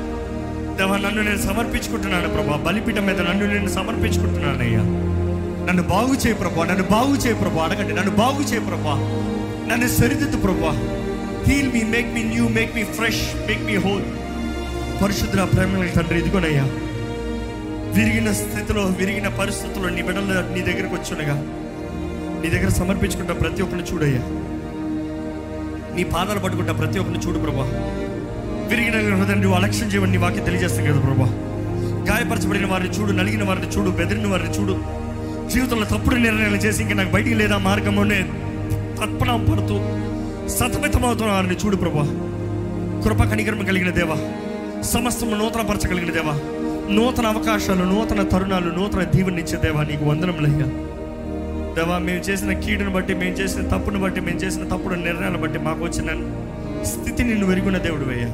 దేవా 0.77 0.97
నన్ను 0.97 1.23
నేను 1.23 1.38
సమర్పించుకుంటున్నాను 1.38 2.29
ప్రభా. 2.29 2.55
బలిపీఠం 2.55 3.05
మీద 3.05 3.21
నన్ను 3.21 3.45
నేను 3.47 3.67
సమర్పించుకుంటున్నాను 3.67 4.62
అయ్యా. 4.62 4.79
నన్ను 5.67 5.83
బాగు 5.83 6.13
చేయి 6.13 6.33
ప్రభా. 6.33 6.65
నన్ను 6.65 6.83
బాగు 6.83 7.15
చేయి 7.15 7.36
ప్రభా. 7.36 7.63
అడగండి. 7.63 7.93
నన్ను 7.93 8.12
బాగు 8.12 8.41
చేయి 8.41 8.65
ప్రభా. 8.65 8.95
నన్ను 9.71 9.88
సరిదిద్దు 9.88 10.38
ప్రభా. 10.38 10.71
Heal 11.47 11.73
me 11.73 11.83
make 11.83 12.13
me 12.13 12.23
new 12.23 12.47
make 12.47 12.75
me 12.75 12.83
fresh 12.83 13.47
make 13.47 13.63
me 13.63 13.75
whole 13.75 14.03
పరిశుద్ధ 15.03 15.36
ప్రేమ 15.36 15.88
తండ్రి 15.95 16.19
ఇదిగోనయ్యా. 16.19 16.63
విరిగిన 17.95 18.31
స్థితిలో 18.31 18.83
విరిగిన 18.83 19.27
పరిస్థితుల్లో 19.27 19.89
నీ 19.89 20.01
బిడ్డలు 20.01 20.25
నీ 20.25 20.62
దగ్గరకు 20.62 20.95
వచ్చునగా 20.95 21.62
నీ 22.43 22.49
దగ్గర 22.49 22.69
సమర్పించుకుంటా 22.69 23.34
ప్రతి 23.34 23.62
ఒక్కరిని 23.62 23.93
చూడయ్యా. 23.93 24.19
నీ 25.95 26.03
పాదాలు 26.03 26.39
పట్టుకుంటా 26.39 26.73
ప్రతి 26.73 26.99
ఒక్కరిని 26.99 27.27
చూడు 27.27 27.39
ప్రభా. 27.39 27.63
విరిగిన 28.67 29.15
హృదయం 29.15 29.41
నువ్వు 29.41 29.60
అలక్ష్యం 29.60 29.88
చేయమని 29.88 30.12
నీ 30.12 30.17
వాక్యం 30.17 30.43
తెలియజేస్తాం 30.43 30.86
కదా 30.86 30.99
ప్రభా. 30.99 31.25
గాయపరచబడిన 32.10 32.65
వారిని 32.65 32.89
చూడు 32.89 33.12
నలిగిన 33.12 33.43
వారిని 33.43 33.67
చూడు 33.67 33.89
బెదిరిన 33.89 34.27
వారిని 34.27 34.49
చూడు. 34.49 34.79
జీవితంలో 35.49 35.86
తప్పుడు 35.86 36.15
నిర్ణయాలు 36.15 36.56
చేసి 36.56 36.84
ఇంకా 36.84 36.93
నాకు 36.93 37.12
బయటికి 37.12 37.36
లేదా 37.36 37.58
మార్గంలోనే 37.58 38.21
తత్పణ 38.95 39.45
పడుతూ 39.51 39.79
సతమితమవుతున్న 40.47 41.32
వారిని 41.32 41.56
చూడు 41.56 41.75
ప్రభా. 41.75 42.01
కృప 43.06 43.23
కనికరమ 43.23 43.63
కలిగిన 43.63 43.89
దేవా. 43.89 44.17
సమస్తము 44.82 45.36
నూతనపరచగలిగిన 45.36 46.13
దేవా. 46.13 46.39
నూతన 46.95 47.27
అవకాశాలు 47.27 47.84
నూతన 47.84 48.23
తరుణాలు 48.23 48.69
నూతన 48.69 49.03
దీవెనిచ్చే 49.03 49.58
దేవా 49.58 49.84
నీకు 49.84 50.06
వందనములయ్యా 50.06 50.92
దేవా 51.75 51.97
మేము 51.97 52.19
చేసిన 52.19 52.59
కీడును 52.59 52.89
బట్టి 52.89 53.13
మేము 53.13 53.36
చేసిన 53.36 53.67
తప్పును 53.67 53.99
బట్టి 53.99 54.21
మేము 54.21 54.39
చేసిన 54.39 54.67
తప్పుడు 54.67 54.95
నిర్ణయాలను 54.95 55.38
బట్టి 55.38 55.59
మాకు 55.59 55.83
వచ్చిన 55.83 56.33
స్థితిని 56.83 57.29
నిన్ను 57.29 57.47
వెరుగున్న 57.47 57.77
దేవుడు 57.77 58.09
అయ్యా. 58.09 58.27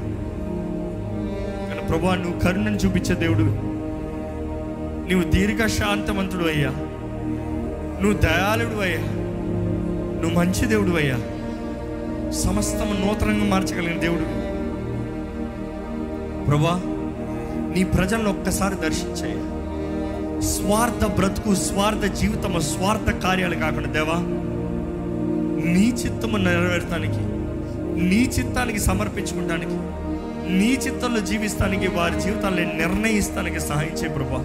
కానీ 1.68 1.88
ప్రభా 1.88 2.16
నువ్వు 2.16 2.40
కరుణను 2.40 2.76
చూపించే 2.76 3.16
దేవుడు. 3.16 3.70
నువ్వు 5.12 5.32
దీర్ఘ 5.32 5.66
శాంతవంతుడు 5.66 6.44
అయ్యా. 6.46 6.70
నువ్వు 8.02 8.14
దయాళుడు 8.14 8.82
అయ్యా. 8.82 9.02
నువ్వు 10.22 10.40
మంచి 10.40 10.66
దేవుడు 10.66 10.92
అయ్యా. 10.92 11.16
సమస్తం 12.32 13.08
నూతనంగా 13.08 13.46
మార్చగలిగిన 13.46 14.00
దేవుడు. 14.00 14.50
ప్రభా 16.46 16.82
నీ 17.76 17.84
ప్రజలను 17.84 18.30
ఒక్కసారి 18.30 18.76
దర్శించయ్యా. 18.76 19.59
స్వార్థ 20.42 21.06
బ్రతుకు 21.06 21.56
స్వార్థ 21.56 22.06
జీవితము 22.06 22.60
స్వార్థ 22.60 23.10
కార్యాలు 23.10 23.56
కాకుండా 23.56 23.90
దేవా 23.90 24.14
నీ 25.72 25.90
చిత్తము 25.90 26.38
నెరవేర్చడానికి 26.38 27.40
నీ 28.06 28.32
చిత్తానికి 28.40 28.80
సమర్పించుకోవడానికి 28.80 29.72
నీ 30.54 30.80
చిత్తంలో 30.88 31.20
జీవిస్తానికి 31.20 31.88
వారి 31.88 32.22
జీవితాన్ని 32.22 32.66
నిర్ణయిస్తానికి 32.66 33.60
సహాయించే 33.60 34.10
ప్రభా. 34.10 34.38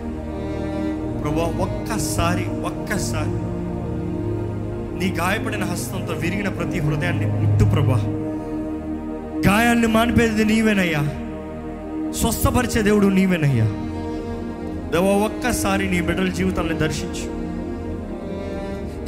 ప్రభా 1.22 1.62
ఒక్కసారి 1.62 2.44
ఒక్కసారి 2.44 3.54
నీ 4.98 5.16
గాయపడిన 5.18 5.64
హస్తంతో 5.64 6.14
విరిగిన 6.14 6.48
ప్రతి 6.48 6.78
హృదయాన్ని 6.78 7.26
ముట్టు 7.26 7.64
ప్రభా. 7.64 8.00
గాయాన్ని 9.46 9.87
మానిపేది 9.87 10.44
నీవేనయ్యా. 10.44 11.00
స్వస్థపరిచే 12.12 12.83
దేవుడు 12.83 13.07
నీవేనయ్యా. 13.07 13.93
దేవ 14.92 15.05
ఒక్కసారి 15.05 15.90
నీ 15.90 16.01
బిడ్డల 16.01 16.29
జీవితాన్ని 16.29 16.75
దర్శించు. 16.75 17.27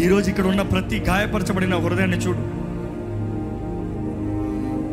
ఈరోజు 0.02 0.30
ఇక్కడ 0.30 0.46
ఉన్న 0.46 0.62
ప్రతి 0.62 0.96
గాయపరచబడిన 0.98 1.74
హృదయాన్ని 1.74 2.16
చూడు. 2.16 2.42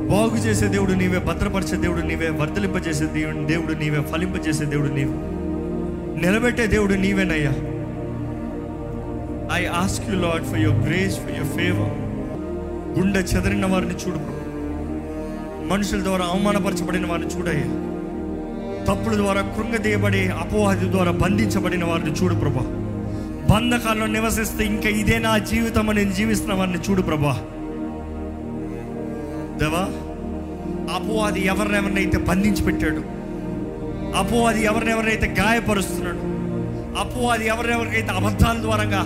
బాగు 0.09 0.37
చేసే 0.37 0.67
దేవుడు 0.67 0.91
నీవే 0.91 1.19
భద్రపరిచే 1.19 1.77
దేవుడు 1.77 2.01
నీవే 2.01 2.29
వర్ధలింపజేసే 2.29 3.05
దేవుడు 3.05 3.47
దేవుడు 3.47 3.73
నీవే 3.73 4.01
ఫలింపజేసే 4.01 4.65
దేవుడు 4.65 4.87
నీవు. 4.87 5.15
నిలబెట్టే 6.19 6.67
దేవుడు 6.67 6.93
నీవేనయ్యా 6.93 7.53
I 9.57 9.65
ask 9.65 10.09
you 10.09 10.15
Lord 10.15 10.45
for 10.45 10.59
your 10.59 10.89
grace 10.89 11.19
for 11.19 11.31
your 11.31 11.51
favour 11.57 11.93
గుండె 12.99 13.19
చెదరిన 13.19 13.65
వారిని 13.65 13.93
చూడు 13.93 14.19
మనుషుల 15.73 16.03
ద్వారా 16.03 16.25
అవమానపరచబడిన 16.25 17.05
వారిని 17.05 17.27
చూడయ్యా. 17.27 17.92
తప్పుల 18.87 19.15
ద్వారా 19.15 19.41
కృంగదీయబడి 19.41 20.27
అపోహది 20.27 20.91
ద్వారా 20.91 21.11
బంధించబడిన 21.11 21.83
వారిని 21.85 22.11
చూడు 22.11 22.35
ప్రభా. 22.35 22.63
బంధకాల్లో 23.51 24.05
నివసిస్తే 24.05 24.65
ఇంకా 24.65 24.89
ఇదే 24.89 25.19
నా 25.19 25.37
జీవితం 25.37 25.89
అని 25.89 26.03
నేను 26.03 26.15
జీవిస్తున్న 26.15 26.53
వారిని 26.53 26.77
చూడు 26.77 27.01
ప్రభా. 27.01 27.33
దేవా 29.59 29.83
అపోవాది 30.95 31.45
ఎవరినెవరినైతే 31.45 32.17
బంధించి 32.17 32.63
పెట్టాడు 32.63 33.01
అపోవాది 34.17 34.63
ఎవరినెవరినైతే 34.63 35.35
గాయపరుస్తున్నాడు 35.39 36.17
అపోవాది 36.99 37.47
ఎవరినెవరికైతే 37.47 38.07
అబద్ధాల 38.07 38.61
ద్వారంగా 38.61 39.03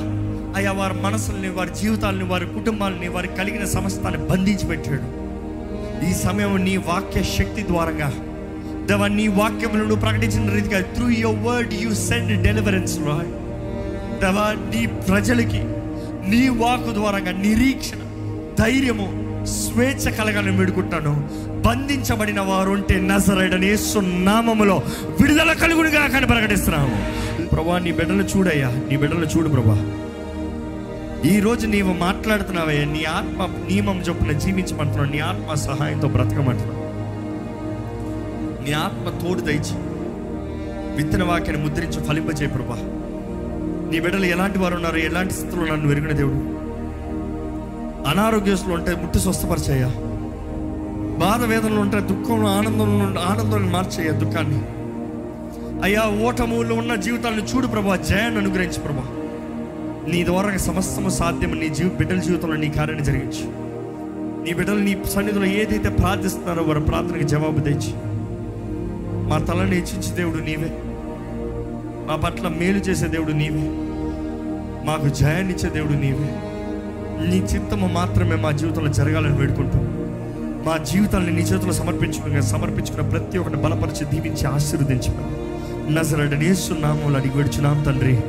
అయ్యా 0.58 0.72
వారి 0.72 0.94
మనసుల్ని 0.94 1.50
వారి 1.50 1.70
జీవితాలని 1.82 2.24
వారి 2.24 2.46
కుటుంబాలని 2.46 3.08
వారికి 3.08 3.36
కలిగిన 3.36 3.66
సమస్తాన్ని 3.66 4.28
బంధించి 4.28 4.68
పెట్టాడు. 4.68 5.08
ఈ 6.10 6.14
సమయం 6.14 6.66
నీ 6.66 6.78
వాక్య 6.78 7.24
శక్తి 7.24 7.64
ద్వారంగా 7.68 8.12
దేవా 8.90 9.08
నీ 9.20 9.26
వాక్యములను 9.38 9.86
నువ్వు 9.90 10.04
ప్రకటించిన 10.04 10.52
రీతిగా 10.56 10.80
through 10.96 11.08
your 11.24 11.40
word 11.48 11.74
you 11.84 11.90
send 12.08 12.34
deliverance 12.48 12.94
Roy 13.08 13.32
దేవా 14.22 14.46
నీ 14.74 14.82
ప్రజలకి 15.08 15.62
నీ 16.32 16.44
వాక్ 16.62 16.88
ద్వారంగా 17.00 17.34
నిరీక్షణ 17.46 18.02
ధైర్యము 18.62 19.08
స్వేచ్ఛ 19.56 20.06
కలగాలని 20.18 20.56
వేడుకుంటాను. 20.58 21.12
బంధించబడిన 21.68 22.42
వారు 22.50 22.72
ఉంటే 22.78 22.96
నజరడని 23.12 23.68
యేసు 23.72 24.00
నామములో 24.30 24.78
విడుదల 25.20 25.52
కలుగునిగా 25.64 26.02
కానీ 26.16 26.26
ప్రకటిస్తున్నాము. 26.26 26.98
ప్రభా 27.52 27.78
నీ 27.86 27.92
బిడ్డలు 28.00 28.26
చూడయ్యా 28.34 28.70
నీ 28.90 28.98
బిడ్డలు 29.04 29.30
చూడు 29.36 29.50
ప్రభా. 29.50 29.78
ఈ 31.34 31.36
రోజు 31.40 31.66
నీవు 31.76 31.94
మాట్లాడుతున్నావయ్యా 32.06 32.86
నీ 32.96 33.04
ఆత్మ 33.20 33.48
నియమం 33.70 34.00
చొప్పున 34.10 34.32
జీవించమంటున్నావు 34.44 35.12
నీ 35.16 35.20
ఆత్మ 35.30 35.54
సహాయంతో 35.68 36.08
బ్రతకమంటున్నావు. 36.18 36.77
నీ 38.68 38.74
ఆత్మ 38.74 39.28
తోడు 39.28 39.40
దయచి. 39.40 39.76
విత్తన 40.96 41.24
వాక్యాన్ని 41.24 41.70
ముద్రించి 41.70 42.04
ఫలింపజేయ 42.04 42.48
ప్రభా. 42.48 42.76
నీ 43.92 44.00
బిడ్డలు 44.00 44.26
ఎలాంటి 44.26 44.60
వారు 44.60 44.76
ఉన్నారు 44.76 44.98
ఎలాంటి 44.98 45.34
స్థితిలో 45.34 45.66
నన్ను 45.66 45.88
వెరిగిన 45.88 46.12
దేవుడు. 46.12 46.36
అనారోగ్యస్తులు 48.10 48.74
ఉంటే 48.74 48.96
ముట్టి 48.96 49.20
స్వస్థపరిచేయా 49.20 49.88
బాధ 51.20 51.44
వేదనలు 51.44 51.80
ఉంటే 51.80 52.00
దుఃఖంలో 52.00 52.48
ఆనందంలో 52.48 53.22
ఆనందాన్ని 53.22 53.72
మార్చేయ 53.72 54.12
దుఃఖాన్ని. 54.12 54.62
అయ్యా 55.84 56.28
ఓటములో 56.28 56.76
ఉన్న 56.76 56.96
జీవితాలను 56.96 57.42
చూడు 57.42 57.68
ప్రభా 57.68 57.96
జయాన్ని 57.96 58.42
అనుగ్రహించు 58.42 58.80
ప్రభా. 58.80 59.04
నీ 60.08 60.26
ద్వారా 60.26 60.58
సమస్తము 60.58 61.10
సాధ్యం 61.10 61.60
నీ 61.60 61.70
జీవి 61.70 61.90
బిడ్డల 61.90 62.20
జీవితంలో 62.20 62.56
నీ 62.56 62.70
కార్యాన్ని 62.70 63.06
జరిగించు. 63.06 63.68
నీ 64.44 64.54
బిడ్డలు 64.54 64.80
నీ 64.80 64.98
సన్నిధిలో 65.06 65.46
ఏదైతే 65.46 65.90
ప్రార్థిస్తున్నారో 65.90 66.64
వారి 66.64 66.82
ప్రార్థనకి 66.82 67.24
జవాబు 67.24 67.60
తెచ్చి 67.60 67.94
మా 69.28 69.38
తలని 69.38 69.76
హెచ్చించే 69.76 70.16
దేవుడు 70.16 70.38
నీవే. 70.38 70.82
మా 72.08 72.16
పట్ల 72.16 72.48
మేలు 72.48 72.78
చేసే 72.78 73.08
దేవుడు 73.08 73.32
నీవే. 73.32 73.70
మాకు 74.86 75.10
జయాన్నిచ్చే 75.10 75.70
దేవుడు 75.70 75.94
నీవే. 75.94 76.40
నీ 77.30 77.38
చిత్తము 77.38 77.88
మాత్రమే 77.88 78.36
మా 78.36 78.52
జీవితంలో 78.52 78.94
జరగాలని 78.94 79.38
వేడుకుంటాం. 79.38 79.82
మా 80.66 80.78
జీవితాన్ని 80.78 81.32
నీ 81.32 81.42
చేతిలో 81.42 81.74
సమర్పించుకుని 81.74 82.44
సమర్పించుకున్న 82.44 83.10
ప్రతి 83.10 83.38
ఒక్కటి 83.38 83.56
బలపరిచి 83.56 84.06
దీవించి 84.06 84.48
ఆశీర్వదించమని. 84.48 85.96
నజరడనేస్తున్నాము 85.96 87.16
అడిగి 87.16 87.34
వేడుచున్నాం 87.34 87.84
తండ్రి. 87.84 88.20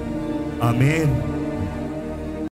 ఆమెన్. 0.62 1.37